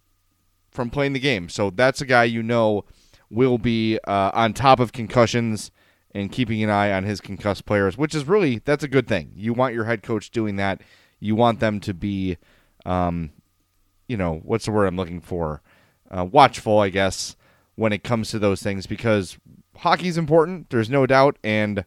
from 0.69 0.89
playing 0.89 1.13
the 1.13 1.19
game. 1.19 1.48
So 1.48 1.69
that's 1.69 2.01
a 2.01 2.05
guy 2.05 2.25
you 2.25 2.43
know 2.43 2.83
will 3.29 3.57
be 3.57 4.00
uh, 4.05 4.31
on 4.33 4.51
top 4.51 4.81
of 4.81 4.91
concussions 4.91 5.72
and 6.13 6.32
keeping 6.32 6.62
an 6.63 6.70
eye 6.70 6.91
on 6.91 7.03
his 7.03 7.20
concussed 7.20 7.65
players, 7.65 7.98
which 7.98 8.13
is 8.13 8.27
really 8.27 8.60
that's 8.60 8.84
a 8.84 8.88
good 8.88 9.08
thing. 9.08 9.32
You 9.36 9.53
want 9.53 9.74
your 9.74 9.86
head 9.86 10.03
coach 10.03 10.32
doing 10.32 10.58
that. 10.58 10.82
You 11.20 11.36
want 11.36 11.60
them 11.60 11.79
to 11.82 11.93
be, 11.93 12.38
um, 12.86 13.32
you 14.08 14.17
know, 14.17 14.41
what's 14.43 14.65
the 14.65 14.72
word 14.72 14.86
I'm 14.86 14.98
looking 14.98 15.22
for? 15.22 15.62
Uh, 16.12 16.25
watchful, 16.25 16.79
I 16.79 16.89
guess, 16.89 17.36
when 17.75 17.93
it 17.93 18.03
comes 18.03 18.29
to 18.32 18.39
those 18.39 18.62
things 18.62 18.86
because 18.86 19.38
hockey's 19.77 20.17
important. 20.17 20.70
There's 20.70 20.89
no 20.89 21.05
doubt, 21.05 21.38
and 21.43 21.86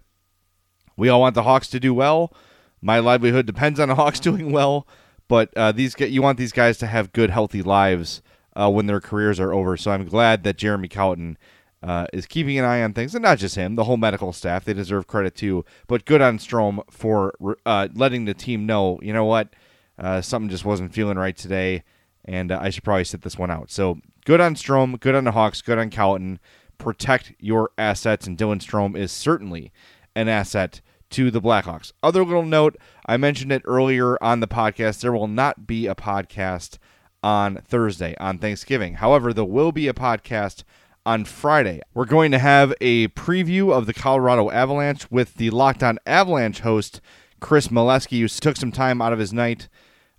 we 0.97 1.09
all 1.09 1.21
want 1.21 1.35
the 1.35 1.43
Hawks 1.43 1.69
to 1.69 1.81
do 1.81 1.95
well. 1.95 2.35
My 2.81 2.99
livelihood 2.99 3.47
depends 3.47 3.79
on 3.79 3.89
the 3.89 3.95
Hawks 3.95 4.21
doing 4.21 4.51
well, 4.51 4.89
but 5.29 5.51
uh, 5.57 5.73
these 5.73 5.95
you 5.99 6.23
want 6.23 6.39
these 6.39 6.53
guys 6.53 6.79
to 6.79 6.87
have 6.87 7.13
good, 7.13 7.31
healthy 7.31 7.63
lives 7.63 8.23
uh, 8.55 8.71
when 8.71 8.87
their 8.87 9.01
careers 9.01 9.39
are 9.39 9.53
over. 9.53 9.77
So 9.77 9.91
I'm 9.91 10.07
glad 10.07 10.43
that 10.45 10.57
Jeremy 10.57 10.89
Colliton 10.89 11.37
uh, 11.83 12.07
is 12.13 12.27
keeping 12.27 12.59
an 12.59 12.65
eye 12.65 12.83
on 12.83 12.93
things, 12.93 13.15
and 13.15 13.23
not 13.23 13.39
just 13.39 13.55
him, 13.55 13.77
the 13.77 13.85
whole 13.85 13.97
medical 13.97 14.33
staff. 14.33 14.65
They 14.65 14.75
deserve 14.75 15.07
credit 15.07 15.35
too. 15.35 15.65
But 15.87 16.05
good 16.05 16.23
on 16.23 16.39
Strome 16.39 16.81
for 16.91 17.35
uh, 17.65 17.89
letting 17.95 18.25
the 18.25 18.35
team 18.35 18.67
know, 18.67 18.99
you 19.03 19.13
know 19.13 19.25
what, 19.25 19.55
uh, 19.99 20.21
something 20.21 20.49
just 20.49 20.65
wasn't 20.65 20.95
feeling 20.95 21.19
right 21.19 21.37
today, 21.37 21.85
and 22.25 22.51
uh, 22.51 22.59
I 22.61 22.71
should 22.71 22.85
probably 22.85 23.05
sit 23.05 23.23
this 23.23 23.39
one 23.39 23.51
out. 23.51 23.71
So 23.71 23.99
good 24.25 24.41
on 24.41 24.55
Strome, 24.55 24.99
good 25.01 25.15
on 25.15 25.25
the 25.25 25.33
Hawks, 25.33 25.63
good 25.63 25.79
on 25.79 25.91
Colliton. 25.91 26.39
Protect 26.79 27.33
your 27.39 27.71
assets, 27.79 28.27
and 28.27 28.37
Dylan 28.37 28.61
Strome 28.61 28.97
is 28.97 29.11
certainly 29.11 29.73
an 30.15 30.29
asset 30.29 30.81
to 31.11 31.31
the 31.31 31.41
Blackhawks. 31.41 31.93
Other 32.03 32.25
little 32.25 32.45
note, 32.45 32.77
I 33.07 33.17
mentioned 33.17 33.53
it 33.53 33.63
earlier 33.65 34.23
on 34.23 34.41
the 34.41 34.49
podcast. 34.49 35.01
There 35.01 35.13
will 35.13 35.29
not 35.29 35.67
be 35.67 35.87
a 35.87 35.95
podcast 35.95 36.79
on 37.23 37.57
Thursday 37.57 38.15
on 38.19 38.39
Thanksgiving. 38.39 38.95
However, 38.95 39.33
there 39.33 39.45
will 39.45 39.73
be 39.73 39.89
a 39.89 39.95
podcast 39.95 40.65
on 41.07 41.25
Friday. 41.25 41.81
We're 41.95 42.05
going 42.05 42.33
to 42.33 42.39
have 42.39 42.75
a 42.81 43.07
preview 43.09 43.73
of 43.73 43.87
the 43.87 43.95
Colorado 43.95 44.51
Avalanche 44.51 45.09
with 45.09 45.35
the 45.35 45.51
Locked 45.51 45.85
On 45.85 46.01
Avalanche 46.05 46.61
host, 46.61 47.01
Chris 47.39 47.69
Molesky, 47.69 48.19
who 48.19 48.29
took 48.29 48.57
some 48.57 48.73
time 48.73 49.01
out 49.01 49.13
of 49.13 49.21
his 49.21 49.33
night 49.33 49.69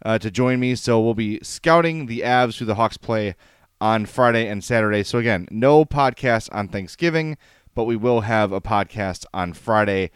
uh, 0.06 0.17
to 0.17 0.32
join 0.32 0.62
me. 0.62 0.76
So 0.76 1.02
we'll 1.02 1.13
be 1.13 1.39
scouting 1.43 2.06
the 2.06 2.21
Avs 2.21 2.58
who 2.58 2.65
the 2.65 2.76
Hawks 2.76 2.95
play 2.95 3.36
on 3.82 4.06
Friday 4.06 4.47
and 4.47 4.63
Saturday. 4.63 5.04
So 5.04 5.19
again, 5.19 5.45
no 5.52 5.84
podcast 5.84 6.47
on 6.54 6.69
Thanksgiving, 6.69 7.38
but 7.76 7.84
we 7.84 7.97
will 7.97 8.21
have 8.21 8.54
a 8.54 8.62
podcast 8.62 9.26
on 9.34 9.52
Friday. 9.52 10.10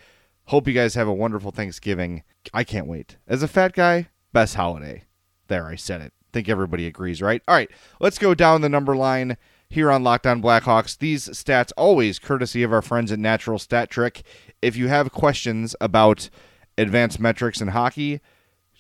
Hope 0.46 0.70
you 0.70 0.74
guys 0.74 0.96
have 0.96 1.08
a 1.08 1.14
wonderful 1.14 1.52
Thanksgiving. 1.52 2.24
I 2.54 2.64
can't 2.64 2.88
wait. 2.88 3.18
As 3.28 3.44
a 3.44 3.48
fat 3.50 3.74
guy, 3.74 4.08
best 4.32 4.56
holiday. 4.56 5.04
There, 5.48 5.68
I 5.68 5.76
said 5.76 6.00
it. 6.00 6.14
think 6.32 6.48
everybody 6.48 6.88
agrees, 6.88 7.22
right? 7.22 7.42
All 7.46 7.56
right, 7.56 7.70
let's 8.00 8.18
go 8.18 8.34
down 8.34 8.62
the 8.62 8.70
number 8.70 8.96
line 8.96 9.36
here 9.72 9.90
on 9.90 10.04
Locked 10.04 10.28
On 10.28 10.42
Blackhawks. 10.42 10.98
These 10.98 11.30
stats 11.30 11.72
always 11.78 12.20
courtesy 12.20 12.62
of 12.62 12.74
our 12.74 12.82
friends 12.82 13.10
at 13.10 13.20
Natural 13.20 13.58
Stat 13.58 13.90
Trick. 13.90 14.24
If 14.62 14.76
you 14.76 14.90
have 14.90 15.14
questions 15.14 15.78
about 15.80 16.30
advanced 16.78 17.22
metrics 17.22 17.62
in 17.62 17.70
hockey, 17.70 18.20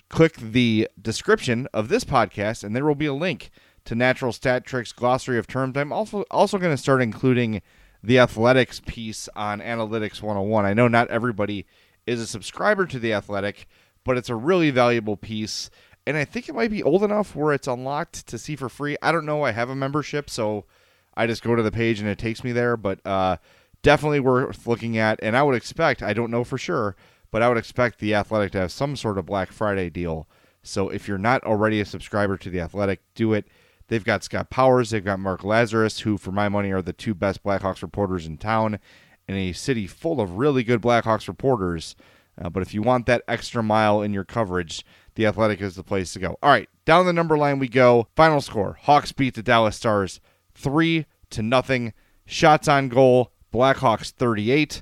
click 0.10 0.36
the 0.36 0.90
description 1.02 1.70
of 1.74 1.88
this 1.88 2.04
podcast 2.04 2.66
and 2.66 2.76
there 2.76 2.84
will 2.84 2.96
be 2.96 3.06
a 3.06 3.14
link 3.14 3.52
to 3.86 3.96
Natural 3.96 4.34
Stat 4.34 4.66
Trick's 4.66 4.92
glossary 4.92 5.38
of 5.38 5.48
terms. 5.48 5.78
I'm 5.78 5.94
also 5.94 6.26
also 6.30 6.58
going 6.58 6.74
to 6.74 6.82
start 6.82 7.02
including 7.02 7.62
the 8.04 8.20
athletics 8.20 8.82
piece 8.86 9.30
on 9.34 9.62
Analytics 9.62 10.22
101. 10.22 10.66
I 10.66 10.74
know 10.74 10.90
not 10.90 11.10
everybody 11.10 11.66
is 12.06 12.20
a 12.20 12.28
subscriber 12.28 12.86
to 12.88 13.00
the 13.00 13.14
Athletic, 13.14 13.66
but 14.04 14.18
it's 14.18 14.30
a 14.30 14.36
really 14.36 14.72
valuable 14.72 15.16
piece 15.16 15.70
and 16.06 16.18
I 16.18 16.26
think 16.26 16.50
it 16.50 16.56
might 16.56 16.72
be 16.72 16.84
old 16.84 17.04
enough 17.04 17.36
where 17.36 17.54
it's 17.54 17.68
unlocked 17.68 18.28
to 18.28 18.38
see 18.38 18.56
for 18.56 18.70
free. 18.70 18.98
I 19.02 19.12
don't 19.12 19.26
know. 19.26 19.44
I 19.44 19.52
have 19.52 19.70
a 19.70 19.76
membership, 19.76 20.30
so 20.30 20.66
I 21.16 21.28
just 21.28 21.44
go 21.44 21.56
to 21.56 21.64
the 21.64 21.72
page 21.72 22.00
and 22.00 22.10
it 22.10 22.18
takes 22.18 22.44
me 22.44 22.52
there. 22.52 22.78
But 22.78 23.06
uh, 23.06 23.38
definitely 23.82 24.20
worth 24.20 24.68
looking 24.68 24.98
at. 24.98 25.20
And 25.22 25.36
I 25.36 25.44
would 25.44 25.56
expect, 25.56 26.04
I 26.04 26.14
don't 26.14 26.32
know 26.32 26.44
for 26.44 26.58
sure, 26.58 26.96
but 27.32 27.42
I 27.42 27.50
would 27.50 27.58
expect 27.58 28.00
the 28.00 28.16
Athletic 28.16 28.52
to 28.54 28.60
have 28.60 28.72
some 28.72 28.96
sort 28.96 29.18
of 29.18 29.26
Black 29.26 29.52
Friday 29.52 29.90
deal. 29.90 30.28
So 30.64 30.90
if 30.90 31.08
you're 31.08 31.18
not 31.18 31.44
already 31.44 31.82
a 31.82 31.86
subscriber 31.86 32.38
to 32.38 32.50
the 32.50 32.60
Athletic, 32.60 33.02
do 33.16 33.34
it. 33.34 33.48
They've 33.88 34.04
got 34.04 34.24
Scott 34.24 34.50
Powers, 34.50 34.92
they've 34.92 35.04
got 35.04 35.20
Mark 35.20 35.42
Lazerus, 35.42 36.02
who, 36.02 36.18
for 36.18 36.32
my 36.32 36.48
money, 36.48 36.72
are 36.72 36.82
the 36.82 36.94
two 36.94 37.14
best 37.14 37.44
Blackhawks 37.44 37.82
reporters 37.82 38.26
in 38.26 38.38
town, 38.38 38.80
in 39.28 39.36
a 39.36 39.52
city 39.52 39.86
full 39.86 40.22
of 40.22 40.38
really 40.38 40.64
good 40.64 40.82
Blackhawks 40.82 41.28
reporters. 41.28 41.96
Uh, 42.42 42.50
but 42.50 42.64
if 42.64 42.74
you 42.74 42.82
want 42.82 43.06
that 43.08 43.24
extra 43.28 43.62
mile 43.62 44.02
in 44.02 44.14
your 44.14 44.24
coverage, 44.24 44.86
the 45.16 45.26
Athletic 45.26 45.60
is 45.60 45.76
the 45.76 45.84
place 45.84 46.14
to 46.14 46.20
go. 46.20 46.38
All 46.42 46.52
right, 46.52 46.70
down 46.86 47.06
the 47.06 47.12
number 47.12 47.38
line 47.38 47.60
we 47.60 47.68
go. 47.68 48.08
Final 48.16 48.40
score: 48.40 48.78
Hawks 48.84 49.12
beat 49.12 49.34
the 49.34 49.44
Dallas 49.44 49.76
Stars 49.76 50.22
three 50.54 51.06
to 51.32 51.42
nothing. 51.42 51.94
Shots 52.26 52.68
on 52.68 52.90
goal, 52.90 53.32
Blackhawks 53.54 54.12
38. 54.12 54.82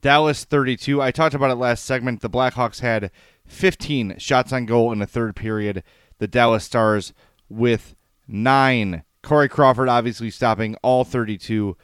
Dallas 0.00 0.44
32. 0.44 1.00
I 1.00 1.10
talked 1.10 1.34
about 1.34 1.50
it 1.50 1.56
last 1.56 1.84
segment. 1.84 2.20
The 2.20 2.30
Blackhawks 2.30 2.80
had 2.80 3.10
15 3.46 4.18
shots 4.18 4.52
on 4.52 4.66
goal 4.66 4.92
in 4.92 4.98
the 4.98 5.06
third 5.06 5.36
period. 5.36 5.82
The 6.18 6.26
Dallas 6.26 6.64
Stars 6.64 7.12
with 7.48 7.94
nine. 8.26 9.04
Corey 9.22 9.48
Crawford 9.48 9.88
obviously 9.88 10.30
stopping 10.30 10.76
all 10.82 11.04
32 11.04 11.76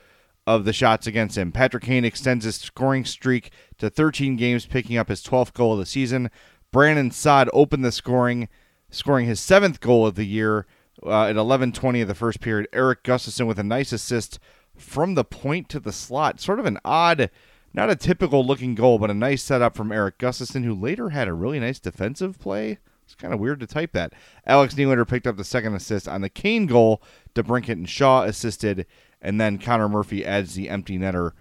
of 0.46 0.64
the 0.64 0.72
shots 0.72 1.06
against 1.06 1.38
him. 1.38 1.52
Patrick 1.52 1.84
Kane 1.84 2.04
extends 2.04 2.44
his 2.44 2.56
scoring 2.56 3.04
streak 3.04 3.50
to 3.78 3.88
13 3.88 4.36
games, 4.36 4.66
picking 4.66 4.96
up 4.96 5.08
his 5.08 5.22
12th 5.22 5.52
goal 5.52 5.74
of 5.74 5.78
the 5.78 5.86
season. 5.86 6.30
Brandon 6.72 7.10
Saad 7.10 7.48
opened 7.52 7.84
the 7.84 7.92
scoring, 7.92 8.48
scoring 8.90 9.26
his 9.26 9.40
seventh 9.40 9.80
goal 9.80 10.06
of 10.06 10.14
the 10.14 10.26
year 10.26 10.66
uh, 11.04 11.24
at 11.24 11.36
11:20 11.36 12.02
of 12.02 12.08
the 12.08 12.14
first 12.14 12.40
period. 12.40 12.68
Eric 12.72 13.02
Gustafsson 13.02 13.46
with 13.46 13.58
a 13.58 13.64
nice 13.64 13.92
assist 13.92 14.38
from 14.76 15.14
the 15.14 15.24
point 15.24 15.68
to 15.70 15.80
the 15.80 15.92
slot. 15.92 16.40
Sort 16.40 16.60
of 16.60 16.66
an 16.66 16.78
odd, 16.84 17.30
not 17.72 17.90
a 17.90 17.96
typical 17.96 18.44
looking 18.44 18.74
goal, 18.74 18.98
but 18.98 19.10
a 19.10 19.14
nice 19.14 19.42
setup 19.42 19.76
from 19.76 19.92
Eric 19.92 20.18
Gustafsson, 20.18 20.64
who 20.64 20.74
later 20.74 21.10
had 21.10 21.28
a 21.28 21.34
really 21.34 21.60
nice 21.60 21.78
defensive 21.78 22.38
play. 22.38 22.78
It's 23.04 23.14
kind 23.14 23.34
of 23.34 23.40
weird 23.40 23.58
to 23.60 23.66
type 23.66 23.92
that. 23.92 24.12
Alex 24.46 24.74
Nylander 24.74 25.08
picked 25.08 25.26
up 25.26 25.36
the 25.36 25.44
second 25.44 25.74
assist 25.74 26.06
on 26.06 26.20
the 26.20 26.28
Kane 26.28 26.66
goal. 26.66 27.02
DeBrincat 27.34 27.70
and 27.70 27.88
Shaw 27.88 28.22
assisted, 28.22 28.86
and 29.20 29.40
then 29.40 29.58
Connor 29.58 29.88
Murphy 29.88 30.24
adds 30.24 30.54
the 30.54 30.68
empty 30.68 30.96
netter 30.98 31.32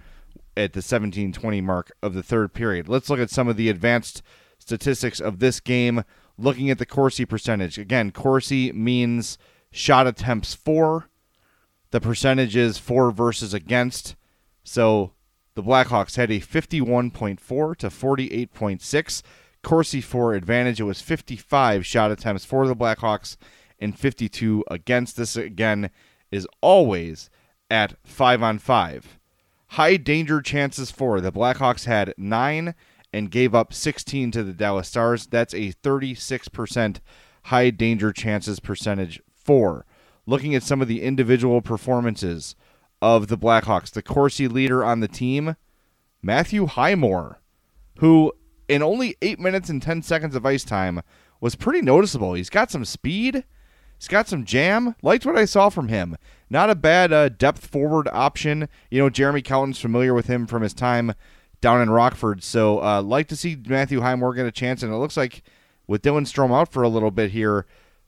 at 0.57 0.73
the 0.73 0.81
17:20 0.81 1.61
mark 1.61 1.91
of 2.01 2.13
the 2.13 2.23
third 2.23 2.53
period. 2.53 2.89
Let's 2.89 3.09
look 3.09 3.19
at 3.19 3.29
some 3.29 3.47
of 3.47 3.55
the 3.55 3.69
advanced 3.69 4.21
statistics 4.57 5.19
of 5.19 5.39
this 5.39 5.59
game 5.59 6.03
looking 6.39 6.69
at 6.69 6.77
the 6.77 6.85
Corsi 6.85 7.25
percentage. 7.25 7.77
Again, 7.77 8.11
Corsi 8.11 8.71
means 8.71 9.37
shot 9.71 10.07
attempts 10.07 10.53
for. 10.53 11.09
The 11.91 12.01
percentage 12.01 12.55
is 12.55 12.77
for 12.77 13.11
versus 13.11 13.53
against. 13.53 14.15
So 14.63 15.13
the 15.55 15.63
Blackhawks 15.63 16.15
had 16.15 16.31
a 16.31 16.39
51.4 16.39 17.75
to 17.77 17.87
48.6 17.89 19.21
Corsi 19.61 20.01
for 20.01 20.33
advantage. 20.33 20.79
It 20.79 20.83
was 20.83 21.01
55 21.01 21.85
shot 21.85 22.11
attempts 22.11 22.45
for 22.45 22.67
the 22.67 22.75
Blackhawks 22.75 23.35
and 23.79 23.97
52 23.97 24.63
against. 24.69 25.17
This 25.17 25.35
again 25.35 25.89
is 26.31 26.47
always 26.61 27.29
at 27.69 27.95
5 28.03 28.43
on 28.43 28.59
5. 28.59 29.19
High 29.73 29.97
danger 29.97 30.41
chances 30.41 30.91
for 30.91 31.21
the 31.21 31.31
Blackhawks 31.31 31.85
had 31.85 32.13
9 32.17 32.73
and 33.11 33.31
gave 33.31 33.55
up 33.55 33.73
16 33.73 34.31
to 34.31 34.43
the 34.43 34.53
Dallas 34.53 34.87
Stars. 34.87 35.27
That's 35.27 35.53
a 35.53 35.73
36% 35.73 36.99
high 37.43 37.69
danger 37.69 38.11
chances 38.11 38.59
percentage 38.59 39.21
for. 39.33 39.85
Looking 40.25 40.53
at 40.53 40.63
some 40.63 40.81
of 40.81 40.87
the 40.87 41.01
individual 41.01 41.61
performances 41.61 42.55
of 43.01 43.27
the 43.27 43.37
Blackhawks, 43.37 43.91
the 43.91 44.03
Corsi 44.03 44.47
leader 44.47 44.83
on 44.83 44.99
the 44.99 45.07
team, 45.07 45.55
Matthew 46.21 46.67
Highmore, 46.67 47.39
who 47.99 48.33
in 48.67 48.83
only 48.83 49.15
8 49.21 49.39
minutes 49.39 49.69
and 49.69 49.81
10 49.81 50.03
seconds 50.03 50.35
of 50.35 50.45
ice 50.45 50.63
time 50.63 51.01
was 51.41 51.55
pretty 51.55 51.81
noticeable. 51.81 52.33
He's 52.33 52.49
got 52.49 52.69
some 52.69 52.85
speed, 52.85 53.43
he's 53.97 54.07
got 54.07 54.27
some 54.27 54.45
jam. 54.45 54.95
Liked 55.01 55.25
what 55.25 55.37
I 55.37 55.45
saw 55.45 55.69
from 55.69 55.87
him. 55.87 56.17
Not 56.49 56.69
a 56.69 56.75
bad 56.75 57.11
uh, 57.13 57.29
depth 57.29 57.65
forward 57.65 58.07
option. 58.11 58.67
You 58.91 58.99
know, 58.99 59.09
Jeremy 59.09 59.41
Colliton's 59.41 59.79
familiar 59.79 60.13
with 60.13 60.27
him 60.27 60.45
from 60.45 60.61
his 60.61 60.73
time 60.73 61.13
down 61.61 61.81
in 61.81 61.89
Rockford. 61.89 62.43
So, 62.43 62.81
uh, 62.81 63.01
like 63.01 63.27
to 63.27 63.35
see 63.35 63.57
Matthew 63.67 64.01
Highmore 64.01 64.33
get 64.33 64.45
a 64.45 64.51
chance. 64.51 64.83
And 64.83 64.93
it 64.93 64.97
looks 64.97 65.17
like 65.17 65.43
with 65.87 66.01
Dylan 66.01 66.25
Strome 66.25 66.53
out 66.53 66.71
for 66.71 66.83
a 66.83 66.89
little 66.89 67.11
bit 67.11 67.31
here, 67.31 67.65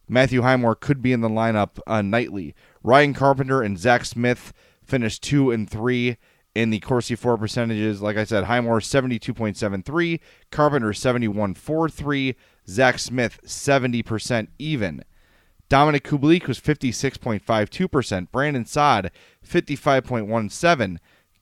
Matthew 0.08 0.42
Highmore 0.42 0.76
could 0.76 1.02
be 1.02 1.14
in 1.14 1.22
the 1.22 1.30
lineup 1.30 1.80
uh, 1.88 2.02
nightly. 2.02 2.54
Ryan 2.84 3.14
Carpenter 3.14 3.62
and 3.62 3.80
Zach 3.80 4.06
Smith 4.06 4.54
finished 4.84 5.24
two 5.24 5.52
and 5.52 5.70
three 5.70 6.18
in 6.54 6.70
the 6.70 6.80
Corsi 6.80 7.16
for 7.16 7.38
percentages. 7.38 8.02
Like 8.02 8.18
I 8.18 8.24
said, 8.24 8.46
Highmore 8.46 8.80
72.73, 8.80 10.20
Carpenter 10.52 10.90
71.43, 10.90 12.36
Zach 12.68 13.00
Smith 13.00 13.40
70% 13.46 14.48
even. 14.60 15.04
Dominik 15.70 16.02
Kubalik 16.02 16.48
was 16.48 16.60
56.52%, 16.60 18.32
Brandon 18.32 18.66
Saad 18.66 19.12
55.17, 19.48 20.98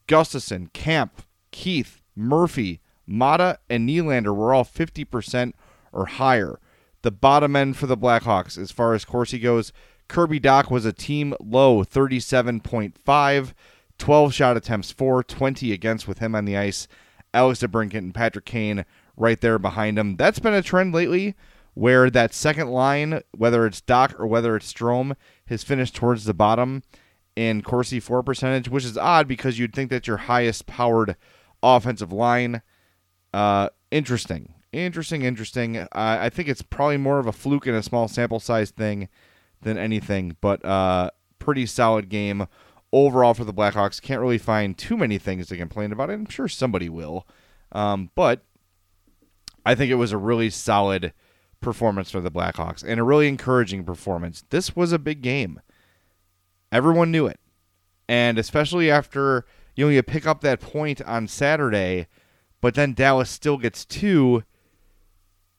Gustafsson, 0.07 0.71
Kampf, 0.71 1.25
Keith, 1.49 1.98
Murphy, 2.19 2.81
Maatta, 3.07 3.57
and 3.69 3.87
Nylander 3.87 4.35
were 4.35 4.53
all 4.53 4.65
50% 4.65 5.53
or 5.91 6.05
higher. 6.05 6.59
The 7.01 7.11
bottom 7.11 7.55
end 7.55 7.77
for 7.77 7.87
the 7.87 7.97
Blackhawks, 7.97 8.57
as 8.57 8.71
far 8.71 8.93
as 8.93 9.05
Corsi 9.05 9.39
goes, 9.39 9.71
Kirby 10.09 10.39
Dach 10.39 10.69
was 10.69 10.85
a 10.85 10.91
team 10.91 11.33
low 11.39 11.83
37.5, 11.83 13.53
12 13.97 14.33
shot 14.33 14.57
attempts 14.57 14.91
for, 14.91 15.23
20 15.23 15.71
against 15.71 16.07
with 16.07 16.19
him 16.19 16.35
on 16.35 16.45
the 16.45 16.57
ice. 16.57 16.87
Alex 17.33 17.59
DeBrincat 17.59 17.97
and 17.97 18.13
Patrick 18.13 18.45
Kane 18.45 18.85
right 19.15 19.39
there 19.39 19.59
behind 19.59 19.97
him. 19.97 20.15
That's 20.15 20.39
been 20.39 20.53
a 20.53 20.61
trend 20.61 20.93
lately 20.93 21.35
where 21.75 22.09
that 22.09 22.33
second 22.33 22.69
line, 22.69 23.21
whether 23.31 23.65
it's 23.65 23.81
Dach 23.81 24.19
or 24.19 24.27
whether 24.27 24.55
it's 24.55 24.73
Strome, 24.73 25.15
has 25.45 25.63
finished 25.63 25.95
towards 25.95 26.25
the 26.25 26.33
bottom 26.33 26.83
in 27.35 27.61
Corsi 27.61 27.99
for 27.99 28.23
percentage, 28.23 28.67
which 28.67 28.83
is 28.83 28.97
odd 28.97 29.27
because 29.27 29.59
you'd 29.59 29.73
think 29.73 29.89
that 29.91 30.07
your 30.07 30.17
highest 30.17 30.65
powered 30.65 31.15
offensive 31.63 32.11
line. 32.11 32.61
Uh, 33.33 33.69
interesting. 33.91 34.53
Interesting, 34.71 35.23
interesting. 35.23 35.87
I 35.91 36.29
think 36.29 36.47
it's 36.47 36.61
probably 36.61 36.97
more 36.97 37.17
of 37.17 37.25
a 37.25 37.31
fluke 37.31 37.65
in 37.65 37.73
a 37.73 37.81
small 37.81 38.07
sample 38.07 38.39
size 38.39 38.69
thing 38.69 39.09
than 39.61 39.77
anything, 39.77 40.37
but 40.41 40.63
uh, 40.63 41.09
pretty 41.39 41.65
solid 41.65 42.07
game 42.07 42.47
overall 42.93 43.33
for 43.33 43.45
the 43.45 43.53
Blackhawks. 43.53 44.01
Can't 44.01 44.21
really 44.21 44.37
find 44.37 44.77
too 44.77 44.95
many 44.95 45.17
things 45.17 45.47
to 45.47 45.57
complain 45.57 45.91
about. 45.91 46.11
I'm 46.11 46.27
sure 46.27 46.47
somebody 46.47 46.87
will. 46.87 47.27
Um, 47.71 48.11
but 48.13 48.43
I 49.65 49.75
think 49.75 49.91
it 49.91 49.95
was 49.95 50.11
a 50.11 50.17
really 50.17 50.49
solid 50.49 51.13
performance 51.61 52.11
for 52.11 52.21
the 52.21 52.31
Blackhawks 52.31 52.83
and 52.83 52.99
a 52.99 53.03
really 53.03 53.27
encouraging 53.27 53.83
performance. 53.83 54.43
This 54.49 54.75
was 54.75 54.91
a 54.91 54.99
big 54.99 55.21
game. 55.21 55.61
Everyone 56.71 57.11
knew 57.11 57.25
it. 57.25 57.39
And 58.07 58.37
especially 58.39 58.89
after 58.89 59.45
you 59.75 59.85
know 59.85 59.91
you 59.91 60.03
pick 60.03 60.27
up 60.27 60.41
that 60.41 60.59
point 60.59 61.01
on 61.03 61.27
Saturday, 61.27 62.07
but 62.61 62.75
then 62.75 62.93
Dallas 62.93 63.29
still 63.29 63.57
gets 63.57 63.85
two, 63.85 64.43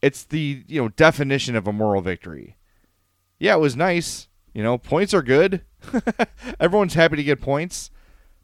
it's 0.02 0.24
the, 0.24 0.64
you 0.66 0.80
know, 0.80 0.88
definition 0.88 1.56
of 1.56 1.66
a 1.66 1.72
moral 1.72 2.02
victory. 2.02 2.56
Yeah, 3.38 3.54
it 3.54 3.60
was 3.60 3.76
nice. 3.76 4.28
You 4.52 4.62
know, 4.62 4.78
points 4.78 5.14
are 5.14 5.22
good. 5.22 5.62
Everyone's 6.60 6.94
happy 6.94 7.16
to 7.16 7.22
get 7.22 7.40
points, 7.40 7.90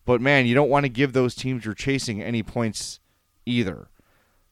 but 0.04 0.20
man, 0.20 0.46
you 0.46 0.54
don't 0.54 0.70
want 0.70 0.84
to 0.84 0.90
give 0.90 1.12
those 1.12 1.34
teams 1.34 1.64
you're 1.64 1.74
chasing 1.74 2.22
any 2.22 2.42
points 2.42 3.00
either. 3.44 3.88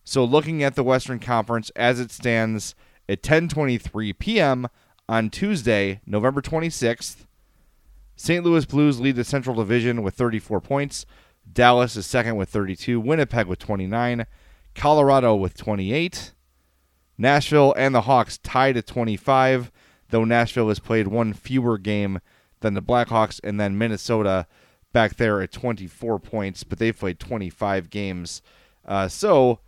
So 0.04 0.24
looking 0.24 0.62
at 0.62 0.74
the 0.74 0.84
Western 0.84 1.18
Conference 1.18 1.70
as 1.76 1.98
it 1.98 2.10
stands 2.10 2.74
at 3.08 3.22
10:23 3.22 4.18
p.m. 4.18 4.68
on 5.08 5.30
Tuesday, 5.30 6.00
November 6.04 6.42
26th, 6.42 7.26
St. 8.16 8.44
Louis 8.44 8.64
Blues 8.64 9.00
lead 9.00 9.16
the 9.16 9.24
Central 9.24 9.56
Division 9.56 10.02
with 10.02 10.14
34 10.14 10.60
points. 10.60 11.06
Dallas 11.50 11.96
is 11.96 12.06
second 12.06 12.36
with 12.36 12.48
32, 12.48 13.00
Winnipeg 13.00 13.46
with 13.46 13.58
29, 13.58 14.26
Colorado 14.74 15.34
with 15.34 15.56
28. 15.56 16.32
Nashville 17.18 17.74
and 17.76 17.94
the 17.94 18.02
Hawks 18.02 18.38
tied 18.38 18.76
at 18.76 18.86
25, 18.86 19.70
though 20.10 20.24
Nashville 20.24 20.68
has 20.68 20.78
played 20.78 21.08
one 21.08 21.32
fewer 21.32 21.78
game 21.78 22.20
than 22.60 22.74
the 22.74 22.82
Blackhawks, 22.82 23.40
and 23.44 23.60
then 23.60 23.78
Minnesota 23.78 24.46
back 24.92 25.16
there 25.16 25.42
at 25.42 25.52
24 25.52 26.18
points, 26.20 26.64
but 26.64 26.78
they've 26.78 26.98
played 26.98 27.20
25 27.20 27.90
games. 27.90 28.42
Uh, 28.86 29.08
so, 29.08 29.60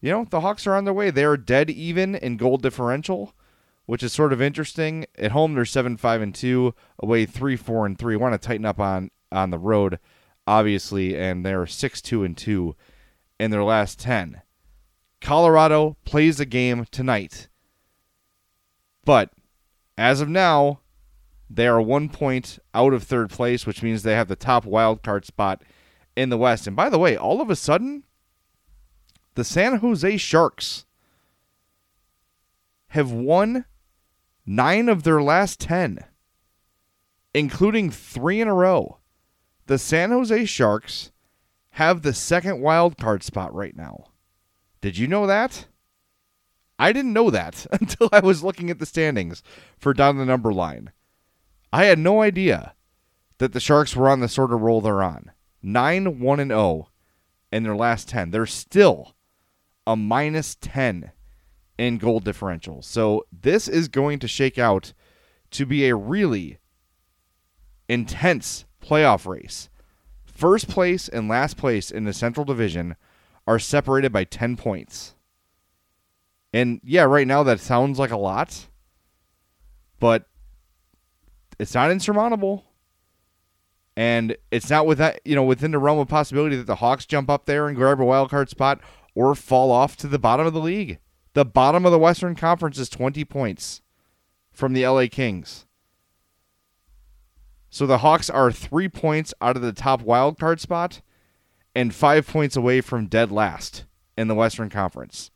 you 0.00 0.10
know, 0.10 0.26
the 0.28 0.40
Hawks 0.40 0.66
are 0.66 0.74
on 0.74 0.84
their 0.84 0.94
way. 0.94 1.10
They're 1.10 1.36
dead 1.36 1.70
even 1.70 2.14
in 2.14 2.36
goal 2.36 2.58
differential, 2.58 3.34
which 3.88 4.02
is 4.02 4.12
sort 4.12 4.34
of 4.34 4.42
interesting. 4.42 5.06
At 5.16 5.30
home, 5.30 5.54
they're 5.54 5.64
7 5.64 5.96
5 5.96 6.20
and 6.20 6.34
2, 6.34 6.74
away 6.98 7.24
3 7.24 7.56
4 7.56 7.86
and 7.86 7.98
3. 7.98 8.16
Want 8.16 8.34
to 8.34 8.46
tighten 8.46 8.66
up 8.66 8.78
on, 8.78 9.10
on 9.32 9.48
the 9.48 9.58
road, 9.58 9.98
obviously, 10.46 11.16
and 11.16 11.42
they're 11.42 11.66
6 11.66 12.02
2 12.02 12.22
and 12.22 12.36
2 12.36 12.76
in 13.40 13.50
their 13.50 13.64
last 13.64 13.98
10. 13.98 14.42
Colorado 15.22 15.96
plays 16.04 16.38
a 16.38 16.44
game 16.44 16.84
tonight. 16.90 17.48
But 19.06 19.30
as 19.96 20.20
of 20.20 20.28
now, 20.28 20.80
they 21.48 21.66
are 21.66 21.80
one 21.80 22.10
point 22.10 22.58
out 22.74 22.92
of 22.92 23.04
third 23.04 23.30
place, 23.30 23.64
which 23.64 23.82
means 23.82 24.02
they 24.02 24.12
have 24.12 24.28
the 24.28 24.36
top 24.36 24.66
wild 24.66 25.02
card 25.02 25.24
spot 25.24 25.62
in 26.14 26.28
the 26.28 26.36
West. 26.36 26.66
And 26.66 26.76
by 26.76 26.90
the 26.90 26.98
way, 26.98 27.16
all 27.16 27.40
of 27.40 27.48
a 27.48 27.56
sudden, 27.56 28.04
the 29.34 29.44
San 29.44 29.78
Jose 29.78 30.18
Sharks 30.18 30.84
have 32.88 33.10
won 33.10 33.64
nine 34.48 34.88
of 34.88 35.02
their 35.02 35.20
last 35.22 35.60
ten, 35.60 35.98
including 37.34 37.90
three 37.90 38.40
in 38.40 38.48
a 38.48 38.54
row. 38.54 38.98
The 39.66 39.76
San 39.78 40.10
Jose 40.10 40.46
Sharks 40.46 41.12
have 41.72 42.00
the 42.00 42.14
second 42.14 42.62
wild 42.62 42.96
card 42.96 43.22
spot 43.22 43.54
right 43.54 43.76
now. 43.76 44.06
Did 44.80 44.96
you 44.96 45.06
know 45.06 45.26
that? 45.26 45.66
I 46.78 46.92
didn't 46.92 47.12
know 47.12 47.28
that 47.28 47.66
until 47.72 48.08
I 48.10 48.20
was 48.20 48.42
looking 48.42 48.70
at 48.70 48.78
the 48.78 48.86
standings 48.86 49.42
for 49.78 49.92
down 49.92 50.16
the 50.16 50.24
number 50.24 50.52
line. 50.52 50.92
I 51.70 51.84
had 51.84 51.98
no 51.98 52.22
idea 52.22 52.74
that 53.36 53.52
the 53.52 53.60
Sharks 53.60 53.94
were 53.94 54.08
on 54.08 54.20
the 54.20 54.28
sort 54.28 54.52
of 54.52 54.62
roll 54.62 54.80
they're 54.80 55.02
on. 55.02 55.32
9 55.62 56.20
1 56.20 56.40
and 56.40 56.50
0 56.50 56.88
in 57.52 57.64
their 57.64 57.76
last 57.76 58.08
10. 58.08 58.30
They're 58.30 58.46
still 58.46 59.14
a 59.86 59.94
minus 59.94 60.56
10 60.58 61.12
in 61.78 61.96
goal 61.98 62.20
differential. 62.20 62.82
So 62.82 63.24
this 63.32 63.68
is 63.68 63.88
going 63.88 64.18
to 64.18 64.28
shake 64.28 64.58
out 64.58 64.92
to 65.52 65.64
be 65.64 65.88
a 65.88 65.94
really 65.94 66.58
intense 67.88 68.66
playoff 68.84 69.26
race. 69.26 69.70
First 70.26 70.68
place 70.68 71.08
and 71.08 71.28
last 71.28 71.56
place 71.56 71.90
in 71.90 72.04
the 72.04 72.12
Central 72.12 72.44
Division 72.44 72.96
are 73.46 73.58
separated 73.58 74.12
by 74.12 74.24
10 74.24 74.56
points. 74.56 75.14
And 76.52 76.80
yeah, 76.84 77.04
right 77.04 77.26
now 77.26 77.42
that 77.44 77.60
sounds 77.60 77.98
like 77.98 78.10
a 78.10 78.16
lot, 78.16 78.66
but 80.00 80.26
it's 81.58 81.74
not 81.74 81.90
insurmountable. 81.90 82.64
And 83.96 84.36
it's 84.52 84.70
not 84.70 84.86
with 84.86 84.98
that, 84.98 85.20
you 85.24 85.34
know, 85.34 85.42
within 85.42 85.72
the 85.72 85.78
realm 85.78 85.98
of 85.98 86.06
possibility 86.06 86.54
that 86.54 86.68
the 86.68 86.76
Hawks 86.76 87.04
jump 87.04 87.28
up 87.28 87.46
there 87.46 87.66
and 87.66 87.76
grab 87.76 88.00
a 88.00 88.04
wild 88.04 88.30
card 88.30 88.48
spot 88.48 88.80
or 89.16 89.34
fall 89.34 89.72
off 89.72 89.96
to 89.96 90.06
the 90.06 90.20
bottom 90.20 90.46
of 90.46 90.52
the 90.52 90.60
league. 90.60 90.98
The 91.38 91.44
bottom 91.44 91.86
of 91.86 91.92
the 91.92 92.00
Western 92.00 92.34
Conference 92.34 92.78
is 92.80 92.88
20 92.88 93.24
points 93.24 93.80
from 94.50 94.72
the 94.72 94.84
LA 94.84 95.06
Kings. 95.08 95.66
So 97.70 97.86
the 97.86 97.98
Hawks 97.98 98.28
are 98.28 98.50
3 98.50 98.88
points 98.88 99.32
out 99.40 99.54
of 99.54 99.62
the 99.62 99.72
top 99.72 100.02
wild 100.02 100.36
card 100.40 100.60
spot 100.60 101.00
and 101.76 101.94
five 101.94 102.26
points 102.26 102.56
away 102.56 102.80
from 102.80 103.06
dead 103.06 103.30
last 103.30 103.84
in 104.16 104.26
the 104.26 104.34
Western 104.34 104.68
Conference. 104.68 105.30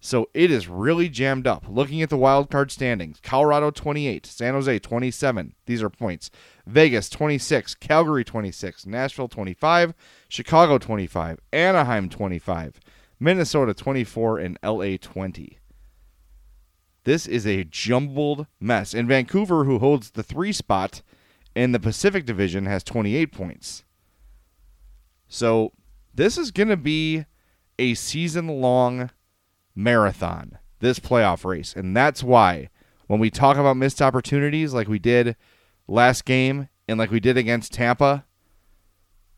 So 0.00 0.30
it 0.32 0.50
is 0.50 0.68
really 0.68 1.10
jammed 1.10 1.46
up. 1.46 1.66
Looking 1.68 2.00
at 2.00 2.08
the 2.08 2.16
wild 2.16 2.50
card 2.50 2.70
standings 2.70 3.20
Colorado 3.22 3.70
28, 3.70 4.24
San 4.24 4.54
Jose 4.54 4.78
27. 4.78 5.54
These 5.66 5.82
are 5.82 5.90
points. 5.90 6.30
Vegas 6.66 7.10
26, 7.10 7.74
Calgary 7.74 8.24
26, 8.24 8.86
Nashville 8.86 9.28
25, 9.28 9.92
Chicago 10.30 10.78
25, 10.78 11.40
Anaheim 11.52 12.08
25, 12.08 12.80
Minnesota 13.20 13.74
24, 13.74 14.38
and 14.38 14.58
LA 14.64 14.96
20. 15.00 15.58
This 17.04 17.26
is 17.26 17.46
a 17.46 17.64
jumbled 17.64 18.46
mess. 18.58 18.94
And 18.94 19.06
Vancouver, 19.06 19.64
who 19.64 19.78
holds 19.78 20.10
the 20.10 20.22
three 20.22 20.52
spot 20.52 21.02
in 21.54 21.72
the 21.72 21.80
Pacific 21.80 22.24
Division, 22.24 22.66
has 22.66 22.82
28 22.82 23.32
points. 23.32 23.84
So 25.28 25.72
this 26.14 26.36
is 26.38 26.50
going 26.50 26.68
to 26.68 26.76
be 26.76 27.26
a 27.78 27.94
season 27.94 28.48
long 28.48 29.10
marathon. 29.74 30.58
this 30.80 30.98
playoff 30.98 31.44
race. 31.44 31.74
And 31.76 31.94
that's 31.94 32.22
why 32.22 32.70
when 33.06 33.20
we 33.20 33.30
talk 33.30 33.56
about 33.56 33.76
missed 33.76 34.00
opportunities 34.00 34.72
like 34.72 34.88
we 34.88 34.98
did 34.98 35.36
last 35.86 36.24
game 36.24 36.68
and 36.88 36.98
like 36.98 37.10
we 37.10 37.20
did 37.20 37.36
against 37.36 37.72
Tampa, 37.72 38.24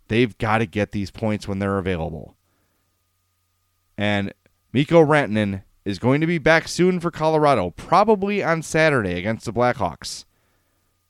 they've 0.09 0.37
got 0.39 0.59
to 0.59 0.67
get 0.67 0.93
these 0.93 1.11
points 1.11 1.49
when 1.49 1.59
they're 1.59 1.79
available. 1.79 2.37
And 3.97 4.33
Mikko 4.73 5.05
Rantanen 5.05 5.63
is 5.85 5.99
going 5.99 6.21
to 6.21 6.27
be 6.27 6.39
back 6.39 6.69
soon 6.69 7.01
for 7.01 7.11
Colorado, 7.11 7.71
probably 7.71 8.43
on 8.43 8.63
Saturday 8.63 9.19
against 9.19 9.45
the 9.45 9.53
Blackhawks. 9.53 10.25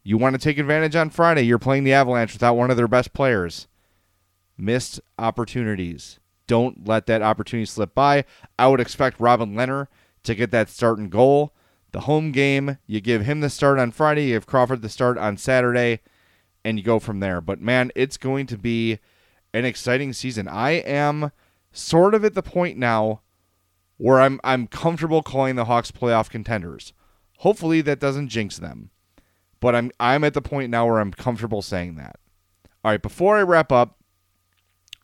You 0.03 0.18
want 0.18 0.35
to 0.35 0.40
take 0.40 0.59
advantage 0.59 0.97
on 0.97 1.11
Friday, 1.11 1.42
you're 1.42 1.59
playing 1.59 1.85
the 1.85 1.92
Avalanche 1.92 2.33
without 2.33 2.57
one 2.57 2.71
of 2.71 2.77
their 2.77 2.88
best 2.88 3.12
players. 3.12 3.68
Missed 4.57 5.01
opportunities. 5.18 6.18
Don't 6.47 6.87
let 6.87 7.07
that 7.07 7.23
opportunity 7.23 7.66
slip 7.66 7.95
by. 7.95 8.25
I 8.59 8.68
would 8.68 8.81
expect 8.81 9.21
Robin 9.21 9.55
Lehner 9.55 9.87
to 10.25 10.35
get 10.35 10.51
that 10.51 10.68
start 10.68 10.99
and 10.99 11.11
goal. 11.11 11.55
The 11.92 12.01
home 12.01 12.33
game, 12.33 12.79
you 12.87 13.01
give 13.01 13.25
him 13.25 13.40
the 13.40 13.51
start 13.51 13.79
on 13.79 13.92
Friday, 13.92 14.29
you 14.29 14.35
give 14.35 14.47
Crawford 14.47 14.83
the 14.83 14.88
start 14.88 15.18
on 15.18 15.37
Saturday, 15.37 16.01
and 16.64 16.79
you 16.79 16.85
go 16.85 16.99
from 16.99 17.21
there. 17.21 17.40
But 17.40 17.61
man, 17.61 17.92
it's 17.95 18.16
going 18.16 18.47
to 18.47 18.59
be 18.59 18.99
an 19.55 19.64
exciting 19.64 20.12
season. 20.12 20.49
I 20.49 20.71
am 20.71 21.33
sort 21.72 22.14
of 22.14 22.24
at 22.24 22.35
the 22.35 22.42
point 22.42 22.78
now 22.78 23.22
where 23.96 24.20
I'm 24.20 24.40
I'm 24.44 24.66
comfortable 24.66 25.22
calling 25.22 25.56
the 25.56 25.66
Hawks 25.66 25.90
playoff 25.90 26.30
contenders. 26.30 26.92
Hopefully 27.38 27.80
that 27.82 28.00
doesn't 28.00 28.28
jinx 28.28 28.58
them. 28.58 28.90
But 29.61 29.74
I'm 29.74 29.90
I'm 30.00 30.24
at 30.24 30.35
the 30.35 30.42
point 30.42 30.70
now 30.70 30.87
where 30.87 30.98
I'm 30.98 31.12
comfortable 31.12 31.62
saying 31.62 31.96
that. 31.96 32.16
All 32.85 32.90
right, 32.90 33.02
before 33.02 33.37
I 33.37 33.42
wrap 33.42 33.70
up, 33.70 33.98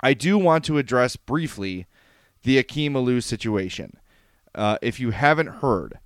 I 0.00 0.14
do 0.14 0.36
want 0.36 0.64
to 0.64 0.78
address 0.78 1.16
briefly 1.16 1.86
the 2.42 2.58
Akim 2.58 2.94
Aliu 2.94 3.22
situation. 3.22 3.92
Uh, 4.54 4.78
if 4.82 4.98
you 4.98 5.10
haven't 5.10 5.46
heard, 5.46 5.98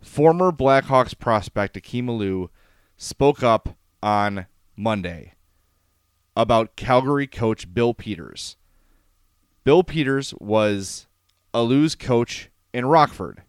former 0.00 0.50
Blackhawks 0.50 1.18
prospect 1.18 1.76
Akim 1.76 2.06
Aliu 2.06 2.48
spoke 2.96 3.42
up 3.42 3.76
on 4.02 4.46
Monday 4.76 5.34
about 6.36 6.76
Calgary 6.76 7.26
coach 7.26 7.72
Bill 7.74 7.92
Peters. 7.92 8.56
Bill 9.64 9.82
Peters 9.82 10.32
was 10.40 11.06
a 11.52 11.58
Aliu's 11.58 11.94
coach 11.94 12.50
in 12.72 12.86
Rockford 12.86 13.42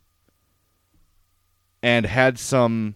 and 1.82 2.06
had 2.06 2.38
some 2.38 2.95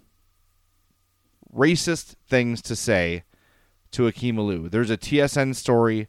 racist 1.53 2.15
things 2.27 2.61
to 2.63 2.75
say 2.75 3.23
to 3.91 4.07
Akim 4.07 4.35
Aliu. 4.35 4.69
There's 4.69 4.89
a 4.89 4.97
TSN 4.97 5.55
story 5.55 6.07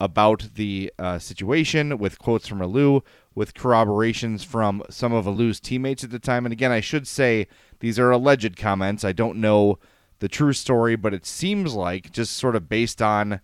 about 0.00 0.48
the 0.54 0.90
uh, 0.98 1.18
situation 1.18 1.98
with 1.98 2.18
quotes 2.18 2.46
from 2.46 2.60
Aliu, 2.60 3.02
with 3.34 3.52
corroborations 3.52 4.42
from 4.42 4.82
some 4.88 5.12
of 5.12 5.26
Aliu's 5.26 5.60
teammates 5.60 6.02
at 6.02 6.10
the 6.10 6.18
time. 6.18 6.46
And 6.46 6.52
again, 6.52 6.72
I 6.72 6.80
should 6.80 7.06
say 7.06 7.46
these 7.80 7.98
are 7.98 8.10
alleged 8.10 8.56
comments. 8.56 9.04
I 9.04 9.12
don't 9.12 9.36
know 9.36 9.78
the 10.20 10.28
true 10.28 10.54
story, 10.54 10.96
but 10.96 11.12
it 11.12 11.26
seems 11.26 11.74
like, 11.74 12.12
just 12.12 12.32
sort 12.32 12.56
of 12.56 12.68
based 12.68 13.02
on 13.02 13.40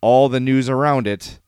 all 0.00 0.28
the 0.28 0.40
news 0.40 0.68
around 0.68 1.06
it, 1.06 1.38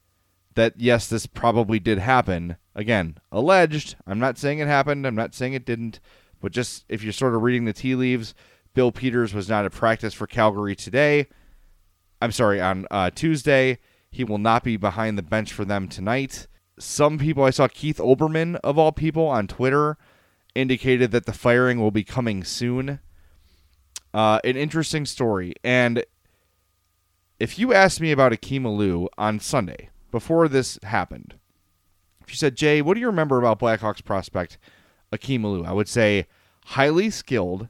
that 0.61 0.75
yes, 0.77 1.09
this 1.09 1.25
probably 1.25 1.79
did 1.79 1.99
happen. 1.99 2.57
Again, 2.75 3.17
alleged. 3.33 3.97
I'm 4.07 4.19
not 4.19 4.37
saying 4.37 4.59
it 4.59 4.69
happened. 4.69 5.07
I'm 5.07 5.15
not 5.15 5.35
saying 5.35 5.55
it 5.55 5.65
didn't. 5.65 6.01
But 6.39 6.53
just 6.53 6.85
if 6.91 7.03
you're 7.03 7.15
sort 7.15 7.35
of 7.35 7.41
reading 7.41 7.65
the 7.65 7.73
tea 7.73 7.95
leaves, 7.95 8.35
Bill 8.75 8.93
Peters 8.93 9.33
was 9.33 9.49
not 9.49 9.65
at 9.65 9.73
practice 9.73 10.13
for 10.13 10.27
Calgary 10.27 10.77
today. 10.77 11.29
I'm 12.21 12.31
sorry, 12.31 12.61
on 12.61 12.87
uh, 12.91 13.09
Tuesday. 13.09 13.79
He 14.11 14.23
will 14.23 14.37
not 14.37 14.63
be 14.63 14.77
behind 14.77 15.17
the 15.17 15.23
bench 15.23 15.51
for 15.51 15.65
them 15.65 15.89
tonight. 15.89 16.47
Some 16.79 17.17
people, 17.17 17.45
I 17.45 17.51
saw 17.51 17.67
Keith 17.67 17.97
Olbermann, 17.99 18.57
of 18.63 18.77
all 18.77 18.93
people, 18.93 19.29
on 19.29 19.47
Twitter 19.47 19.97
indicated 20.55 21.11
that 21.13 21.25
the 21.25 21.33
firing 21.33 21.81
will 21.81 21.91
be 21.91 22.05
coming 22.05 22.45
soon. 22.45 23.01
Uh, 24.13 24.41
an 24.45 24.57
interesting 24.57 25.07
story. 25.07 25.55
And 25.65 26.05
if 27.39 27.59
you 27.59 27.73
asked 27.73 28.01
me 28.01 28.13
about 28.13 28.35
Akim 28.35 28.65
Aliu 28.65 29.09
on 29.17 29.41
Sunday, 29.41 29.89
before 30.11 30.49
this 30.49 30.79
happened, 30.83 31.37
if 32.23 32.31
you 32.31 32.37
said, 32.37 32.57
Jay, 32.57 32.83
what 32.83 32.95
do 32.95 33.01
you 33.01 33.07
remember 33.07 33.39
about 33.39 33.59
Blackhawks 33.59 34.05
prospect 34.05 34.59
Akim 35.13 35.43
Aliu? 35.43 35.67
I 35.67 35.73
would 35.73 35.89
say 35.89 36.27
highly 36.67 37.11
skilled. 37.11 37.69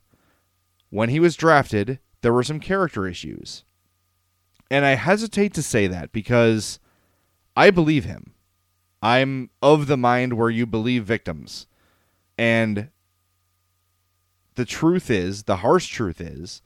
When 0.90 1.08
he 1.08 1.20
was 1.20 1.36
drafted, 1.36 2.00
there 2.20 2.32
were 2.32 2.42
some 2.42 2.60
character 2.60 3.06
issues. 3.06 3.64
And 4.70 4.84
I 4.84 4.96
hesitate 4.96 5.54
to 5.54 5.62
say 5.62 5.86
that 5.86 6.12
because 6.12 6.78
I 7.56 7.70
believe 7.70 8.04
him. 8.04 8.34
I'm 9.02 9.50
of 9.62 9.86
the 9.86 9.96
mind 9.96 10.34
where 10.34 10.50
you 10.50 10.66
believe 10.66 11.04
victims. 11.04 11.66
And 12.36 12.90
the 14.56 14.64
truth 14.64 15.10
is, 15.10 15.44
the 15.44 15.56
harsh 15.56 15.86
truth 15.88 16.20
is, 16.20 16.60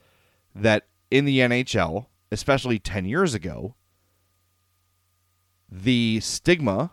that 0.54 0.86
in 1.10 1.24
the 1.24 1.38
NHL, 1.38 2.06
especially 2.32 2.78
10 2.78 3.04
years 3.04 3.34
ago, 3.34 3.74
the 5.70 6.20
stigma 6.20 6.92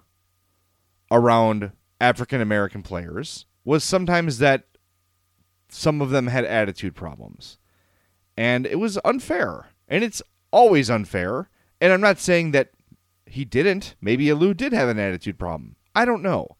around 1.11 1.71
African 1.99 2.41
American 2.41 2.81
players 2.81 3.45
was 3.63 3.83
sometimes 3.83 4.39
that 4.39 4.65
some 5.69 6.01
of 6.01 6.09
them 6.09 6.27
had 6.27 6.45
attitude 6.45 6.95
problems. 6.95 7.57
And 8.35 8.65
it 8.65 8.79
was 8.79 8.99
unfair. 9.05 9.69
And 9.87 10.03
it's 10.03 10.21
always 10.51 10.89
unfair. 10.89 11.49
And 11.79 11.93
I'm 11.93 12.01
not 12.01 12.19
saying 12.19 12.51
that 12.51 12.71
he 13.25 13.45
didn't. 13.45 13.95
Maybe 14.01 14.25
Aliu 14.25 14.55
did 14.55 14.73
have 14.73 14.89
an 14.89 14.99
attitude 14.99 15.37
problem. 15.37 15.75
I 15.95 16.05
don't 16.05 16.23
know. 16.23 16.57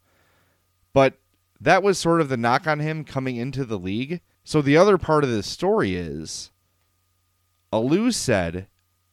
But 0.94 1.16
that 1.60 1.84
was 1.84 1.98
sort 1.98 2.22
of 2.22 2.30
the 2.30 2.38
knock 2.38 2.68
on 2.68 2.80
him 2.80 3.04
coming 3.04 3.36
into 3.36 3.66
the 3.66 3.80
league. 3.80 4.22
So 4.44 4.62
the 4.62 4.78
other 4.78 4.98
part 4.98 5.24
of 5.24 5.30
this 5.30 5.48
story 5.48 5.96
is 5.96 6.52
Aliu 7.72 8.14
said 8.14 8.68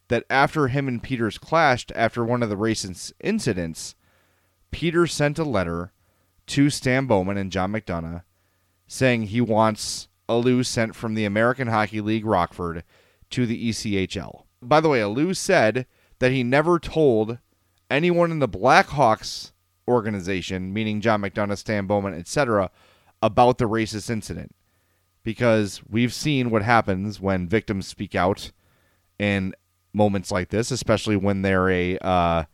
that 0.09 0.25
after 0.29 0.68
him 0.68 0.88
and 0.88 1.03
Peters 1.03 1.38
clashed 1.38 1.92
after 1.94 2.25
one 2.25 2.42
of 2.42 2.49
the 2.49 2.57
recent 2.57 3.12
incidents, 3.21 3.94
Peters 4.71 5.12
sent 5.12 5.38
a 5.38 5.44
letter 5.44 5.92
to 6.47 6.71
Stan 6.71 7.07
Bowman 7.07 7.37
and 7.37 7.53
John 7.53 7.73
McDonough 7.73 8.23
saying 8.87 9.25
he 9.25 9.40
wants 9.40 10.09
Aliu 10.29 10.64
sent 10.64 10.97
from 10.97 11.14
the 11.14 11.25
American 11.25 11.68
Hockey 11.68 12.01
League 12.01 12.25
Rockford 12.25 12.85
to 13.31 13.47
the 13.47 13.68
ECHL. 13.68 14.44
By 14.61 14.81
the 14.81 14.88
way, 14.88 15.01
Aliu 15.01 15.37
said 15.37 15.87
that 16.18 16.33
he 16.33 16.42
never 16.42 16.79
told 16.79 17.38
anyone 17.90 18.31
in 18.31 18.38
the 18.38 18.49
Blackhawks 18.49 19.53
organization, 19.87 20.73
meaning 20.73 21.01
John 21.01 21.23
McDonough, 21.23 21.59
Stan 21.59 21.87
Bowman, 21.87 22.14
etc., 22.14 22.71
about 23.23 23.59
the 23.59 23.68
racist 23.68 24.11
incident. 24.11 24.55
Because 25.23 25.83
we've 25.88 26.12
seen 26.12 26.51
what 26.51 26.62
happens 26.62 27.21
when 27.21 27.49
victims 27.49 27.87
speak 27.87 28.14
out 28.14 28.51
in 29.18 29.55
moments 29.92 30.31
like 30.31 30.51
this, 30.51 30.70
especially 30.70 31.16
when 31.16 31.42
they're 31.42 31.70
a 31.70 31.98
uh, 31.98 32.44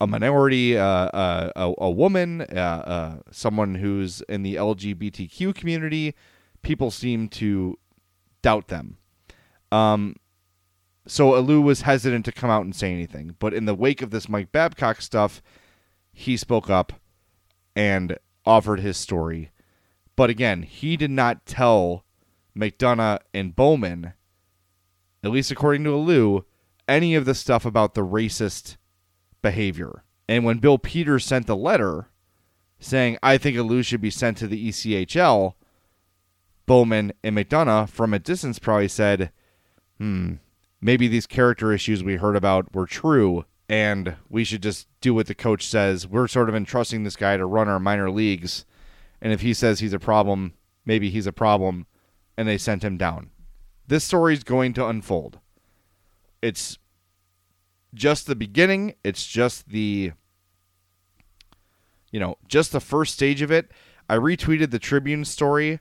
a 0.00 0.06
minority, 0.06 0.78
uh, 0.78 0.84
uh, 0.84 1.50
a, 1.56 1.74
a 1.78 1.90
woman, 1.90 2.42
uh, 2.42 2.54
uh, 2.54 3.16
someone 3.32 3.74
who's 3.76 4.20
in 4.22 4.42
the 4.42 4.54
LGBTQ 4.54 5.54
community. 5.54 6.14
People 6.62 6.90
seem 6.90 7.28
to 7.30 7.78
doubt 8.42 8.68
them. 8.68 8.98
Um, 9.72 10.16
so 11.06 11.32
Aliu 11.32 11.62
was 11.62 11.82
hesitant 11.82 12.24
to 12.26 12.32
come 12.32 12.50
out 12.50 12.64
and 12.64 12.74
say 12.74 12.92
anything, 12.92 13.34
but 13.38 13.54
in 13.54 13.64
the 13.64 13.74
wake 13.74 14.02
of 14.02 14.10
this 14.10 14.28
Mike 14.28 14.52
Babcock 14.52 15.00
stuff, 15.00 15.42
he 16.12 16.36
spoke 16.36 16.68
up 16.68 16.92
and 17.74 18.18
offered 18.44 18.80
his 18.80 18.96
story. 18.96 19.50
But 20.16 20.30
again, 20.30 20.62
he 20.62 20.96
did 20.96 21.10
not 21.10 21.46
tell 21.46 22.04
McDonough 22.56 23.20
and 23.32 23.54
Bowman, 23.54 24.12
at 25.22 25.30
least 25.30 25.50
according 25.50 25.84
to 25.84 25.90
Aliu, 25.90 26.44
any 26.88 27.14
of 27.14 27.26
the 27.26 27.34
stuff 27.34 27.64
about 27.64 27.94
the 27.94 28.04
racist 28.04 28.76
behavior. 29.42 30.02
And 30.28 30.44
when 30.44 30.58
Bill 30.58 30.78
Peters 30.78 31.24
sent 31.24 31.46
the 31.46 31.56
letter 31.56 32.08
saying, 32.80 33.18
I 33.22 33.38
think 33.38 33.56
Aliu 33.56 33.84
should 33.84 34.00
be 34.00 34.10
sent 34.10 34.36
to 34.38 34.46
the 34.46 34.68
ECHL, 34.68 35.54
Bowman 36.66 37.12
and 37.22 37.36
McDonough 37.36 37.88
from 37.88 38.12
a 38.12 38.18
distance 38.18 38.58
probably 38.58 38.88
said, 38.88 39.32
hmm, 39.98 40.34
maybe 40.80 41.08
these 41.08 41.26
character 41.26 41.72
issues 41.72 42.04
we 42.04 42.16
heard 42.16 42.36
about 42.36 42.74
were 42.74 42.86
true 42.86 43.44
and 43.68 44.16
we 44.28 44.44
should 44.44 44.62
just 44.62 44.86
do 45.00 45.12
what 45.14 45.26
the 45.26 45.34
coach 45.34 45.66
says. 45.66 46.06
We're 46.06 46.28
sort 46.28 46.48
of 46.48 46.54
entrusting 46.54 47.04
this 47.04 47.16
guy 47.16 47.36
to 47.36 47.46
run 47.46 47.68
our 47.68 47.80
minor 47.80 48.10
leagues. 48.10 48.64
And 49.20 49.32
if 49.32 49.42
he 49.42 49.52
says 49.52 49.80
he's 49.80 49.92
a 49.92 49.98
problem, 49.98 50.54
maybe 50.86 51.10
he's 51.10 51.26
a 51.26 51.32
problem. 51.32 51.86
And 52.36 52.48
they 52.48 52.56
sent 52.56 52.84
him 52.84 52.96
down. 52.96 53.30
This 53.86 54.04
story 54.04 54.32
is 54.32 54.44
going 54.44 54.72
to 54.74 54.86
unfold. 54.86 55.40
It's 56.42 56.78
just 57.94 58.26
the 58.26 58.36
beginning. 58.36 58.94
It's 59.02 59.26
just 59.26 59.68
the, 59.68 60.12
you 62.10 62.20
know, 62.20 62.36
just 62.46 62.72
the 62.72 62.80
first 62.80 63.14
stage 63.14 63.42
of 63.42 63.50
it. 63.50 63.70
I 64.08 64.16
retweeted 64.16 64.70
the 64.70 64.78
Tribune 64.78 65.24
story 65.24 65.80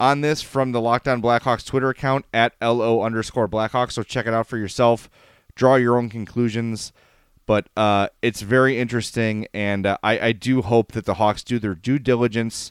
on 0.00 0.20
this 0.20 0.42
from 0.42 0.72
the 0.72 0.80
Locked 0.80 1.06
On 1.06 1.22
Blackhawks 1.22 1.64
Twitter 1.64 1.90
account 1.90 2.24
at 2.32 2.54
LO 2.60 3.02
underscore 3.02 3.48
Blackhawks. 3.48 3.92
So 3.92 4.02
check 4.02 4.26
it 4.26 4.34
out 4.34 4.46
for 4.46 4.58
yourself. 4.58 5.10
Draw 5.54 5.76
your 5.76 5.96
own 5.96 6.08
conclusions. 6.08 6.92
But 7.44 7.68
uh, 7.76 8.08
it's 8.22 8.40
very 8.40 8.78
interesting, 8.78 9.48
and 9.52 9.84
uh, 9.84 9.98
I, 10.02 10.18
I 10.18 10.32
do 10.32 10.62
hope 10.62 10.92
that 10.92 11.06
the 11.06 11.14
Hawks 11.14 11.42
do 11.42 11.58
their 11.58 11.74
due 11.74 11.98
diligence 11.98 12.70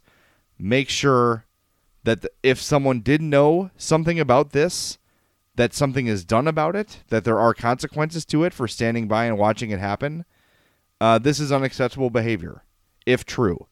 make 0.58 0.90
sure 0.90 1.46
that 2.04 2.26
if 2.42 2.62
someone 2.62 3.02
did 3.02 3.22
know 3.22 3.72
something 3.76 4.20
about 4.20 4.52
this, 4.52 4.98
that 5.56 5.74
something 5.74 6.08
is 6.08 6.24
done 6.24 6.48
about 6.48 6.76
it, 6.76 7.04
that 7.10 7.24
there 7.24 7.40
are 7.40 7.54
consequences 7.54 8.26
to 8.26 8.44
it 8.44 8.54
for 8.54 8.68
standing 8.68 9.08
by 9.08 9.26
and 9.26 9.38
watching 9.38 9.72
it 9.72 9.80
happen. 9.80 10.26
Uh, 11.00 11.18
this 11.18 11.40
is 11.40 11.52
unacceptable 11.52 12.10
behavior, 12.10 12.64
if 13.06 13.26
true. 13.26 13.68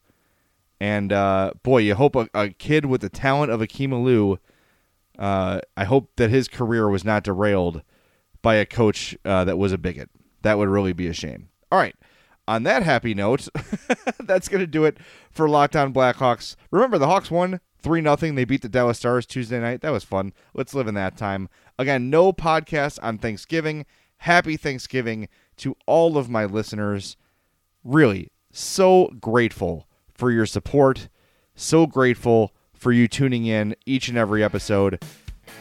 And 0.80 1.12
uh, 1.12 1.52
boy, 1.62 1.78
you 1.78 1.94
hope 1.94 2.16
a, 2.16 2.28
a, 2.34 2.50
kid 2.50 2.86
with 2.86 3.02
the 3.02 3.08
talent 3.08 3.52
of 3.52 3.60
Akim 3.60 3.90
Aliu, 3.90 4.38
uh, 5.18 5.60
I 5.76 5.84
hope 5.84 6.10
that 6.16 6.30
his 6.30 6.48
career 6.48 6.88
was 6.88 7.04
not 7.04 7.22
derailed 7.24 7.82
by 8.42 8.54
a 8.54 8.66
coach 8.66 9.16
uh, 9.24 9.44
that 9.44 9.58
was 9.58 9.72
a 9.72 9.78
bigot. 9.78 10.08
That 10.42 10.56
would 10.56 10.68
really 10.68 10.94
be 10.94 11.06
a 11.06 11.12
shame. 11.12 11.50
All 11.70 11.78
right. 11.78 11.94
On 12.48 12.62
that 12.64 12.82
happy 12.82 13.14
note, 13.14 13.48
that's 14.20 14.48
going 14.48 14.62
to 14.62 14.66
do 14.66 14.84
it 14.84 14.96
for 15.30 15.48
Locked 15.48 15.76
On 15.76 15.92
Blackhawks. 15.92 16.56
Remember, 16.70 16.98
the 16.98 17.06
Hawks 17.06 17.30
won 17.30 17.60
3 17.82 18.02
0. 18.02 18.16
They 18.16 18.44
beat 18.44 18.62
the 18.62 18.68
Dallas 18.68 18.98
Stars 18.98 19.26
Tuesday 19.26 19.60
night. 19.60 19.80
That 19.80 19.92
was 19.92 20.04
fun. 20.04 20.32
Let's 20.54 20.74
live 20.74 20.88
in 20.88 20.94
that 20.94 21.16
time. 21.16 21.48
Again, 21.78 22.10
no 22.10 22.32
podcast 22.32 22.98
on 23.02 23.18
Thanksgiving. 23.18 23.86
Happy 24.18 24.56
Thanksgiving 24.56 25.28
to 25.58 25.76
all 25.86 26.18
of 26.18 26.28
my 26.28 26.44
listeners. 26.44 27.16
Really, 27.82 28.30
so 28.52 29.10
grateful 29.20 29.86
for 30.12 30.30
your 30.30 30.46
support. 30.46 31.08
So 31.54 31.86
grateful 31.86 32.52
for 32.74 32.92
you 32.92 33.08
tuning 33.08 33.46
in 33.46 33.74
each 33.86 34.08
and 34.08 34.18
every 34.18 34.42
episode. 34.42 35.02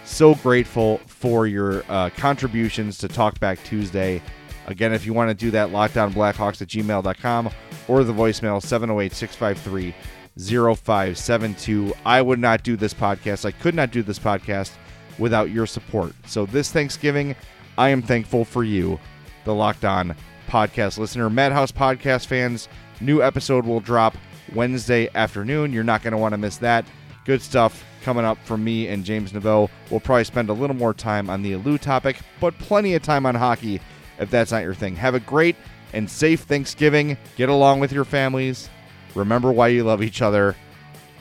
So 0.05 0.36
grateful 0.36 0.99
for 1.08 1.47
your 1.47 1.84
uh, 1.89 2.10
contributions 2.12 2.97
to 2.99 3.08
Talkback 3.08 3.63
Tuesday. 3.63 4.21
Again, 4.67 4.93
if 4.93 5.05
you 5.05 5.13
want 5.13 5.29
to 5.29 5.34
do 5.34 5.51
that, 5.51 5.69
lockedonblackhawks 5.69 6.62
at 6.62 6.67
gmail.com 6.67 7.49
or 7.88 8.03
the 8.03 8.13
voicemail 8.13 8.62
708 8.62 9.13
653 9.13 9.95
0572. 10.39 11.93
I 12.06 12.21
would 12.21 12.39
not 12.39 12.63
do 12.63 12.75
this 12.75 12.93
podcast. 12.93 13.45
I 13.45 13.52
could 13.52 13.75
not 13.75 13.91
do 13.91 14.04
this 14.04 14.19
podcast 14.19 14.71
without 15.17 15.52
your 15.52 15.65
support. 15.65 16.13
So 16.25 16.45
this 16.45 16.71
Thanksgiving, 16.71 17.36
I 17.78 17.89
am 17.89 18.02
thankful 18.02 18.45
for 18.45 18.63
you, 18.63 18.99
the 19.45 19.54
Locked 19.54 19.86
On 19.86 20.15
podcast 20.47 20.97
listener. 20.97 21.30
Madhouse 21.30 21.71
podcast 21.71 22.25
fans, 22.28 22.67
new 23.02 23.21
episode 23.21 23.65
will 23.65 23.82
drop 23.82 24.15
Wednesday 24.56 25.10
afternoon. 25.13 25.73
You're 25.73 25.84
not 25.84 26.02
going 26.02 26.13
to 26.13 26.17
want 26.17 26.34
to 26.34 26.38
miss 26.38 26.58
that. 26.58 26.86
Good 27.25 27.41
stuff 27.41 27.84
coming 28.02 28.25
up 28.25 28.38
from 28.45 28.63
me 28.63 28.88
and 28.88 29.04
James 29.04 29.34
Neveau. 29.34 29.69
We'll 29.91 29.99
probably 29.99 30.23
spend 30.23 30.49
a 30.49 30.54
little 30.54 30.75
more 30.75 30.93
time 30.93 31.30
on 31.30 31.43
the 31.43 31.54
Aliu 31.54 31.80
topic, 31.80 32.19
but 32.39 32.58
plenty 32.60 32.95
of 32.95 33.04
time 33.04 33.25
on 33.25 33.36
hockey 33.36 33.82
if 34.19 34.30
that's 34.30 34.52
not 34.52 34.63
your 34.63 34.73
thing. 34.73 34.95
Have 34.95 35.15
a 35.15 35.19
great 35.19 35.56
and 35.93 36.10
safe 36.10 36.41
Thanksgiving. 36.41 37.17
Get 37.36 37.49
along 37.49 37.80
with 37.80 37.91
your 37.91 38.06
families. 38.06 38.69
Remember 39.15 39.52
why 39.52 39.69
you 39.69 39.84
love 39.84 40.02
each 40.04 40.22
other. 40.22 40.56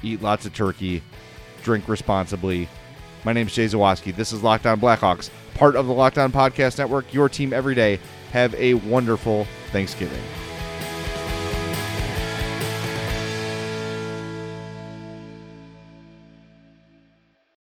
Eat 0.03 0.23
lots 0.23 0.47
of 0.47 0.55
turkey. 0.55 1.03
Drink 1.63 1.89
responsibly. 1.89 2.69
My 3.25 3.33
name 3.33 3.47
is 3.49 3.55
Jay 3.55 3.67
Zawaski. 3.67 4.15
This 4.15 4.33
is 4.33 4.43
Locked 4.43 4.67
On 4.67 4.81
Blackhawks, 4.81 5.31
part 5.55 5.77
of 5.77 5.87
the 5.87 5.93
Locked 5.93 6.19
On 6.19 6.31
Podcast 6.31 6.79
Network, 6.79 7.13
your 7.13 7.29
team 7.29 7.53
every 7.53 7.75
day. 7.75 7.99
Have 8.33 8.55
a 8.55 8.75
wonderful 8.75 9.47
Thanksgiving. 9.73 10.23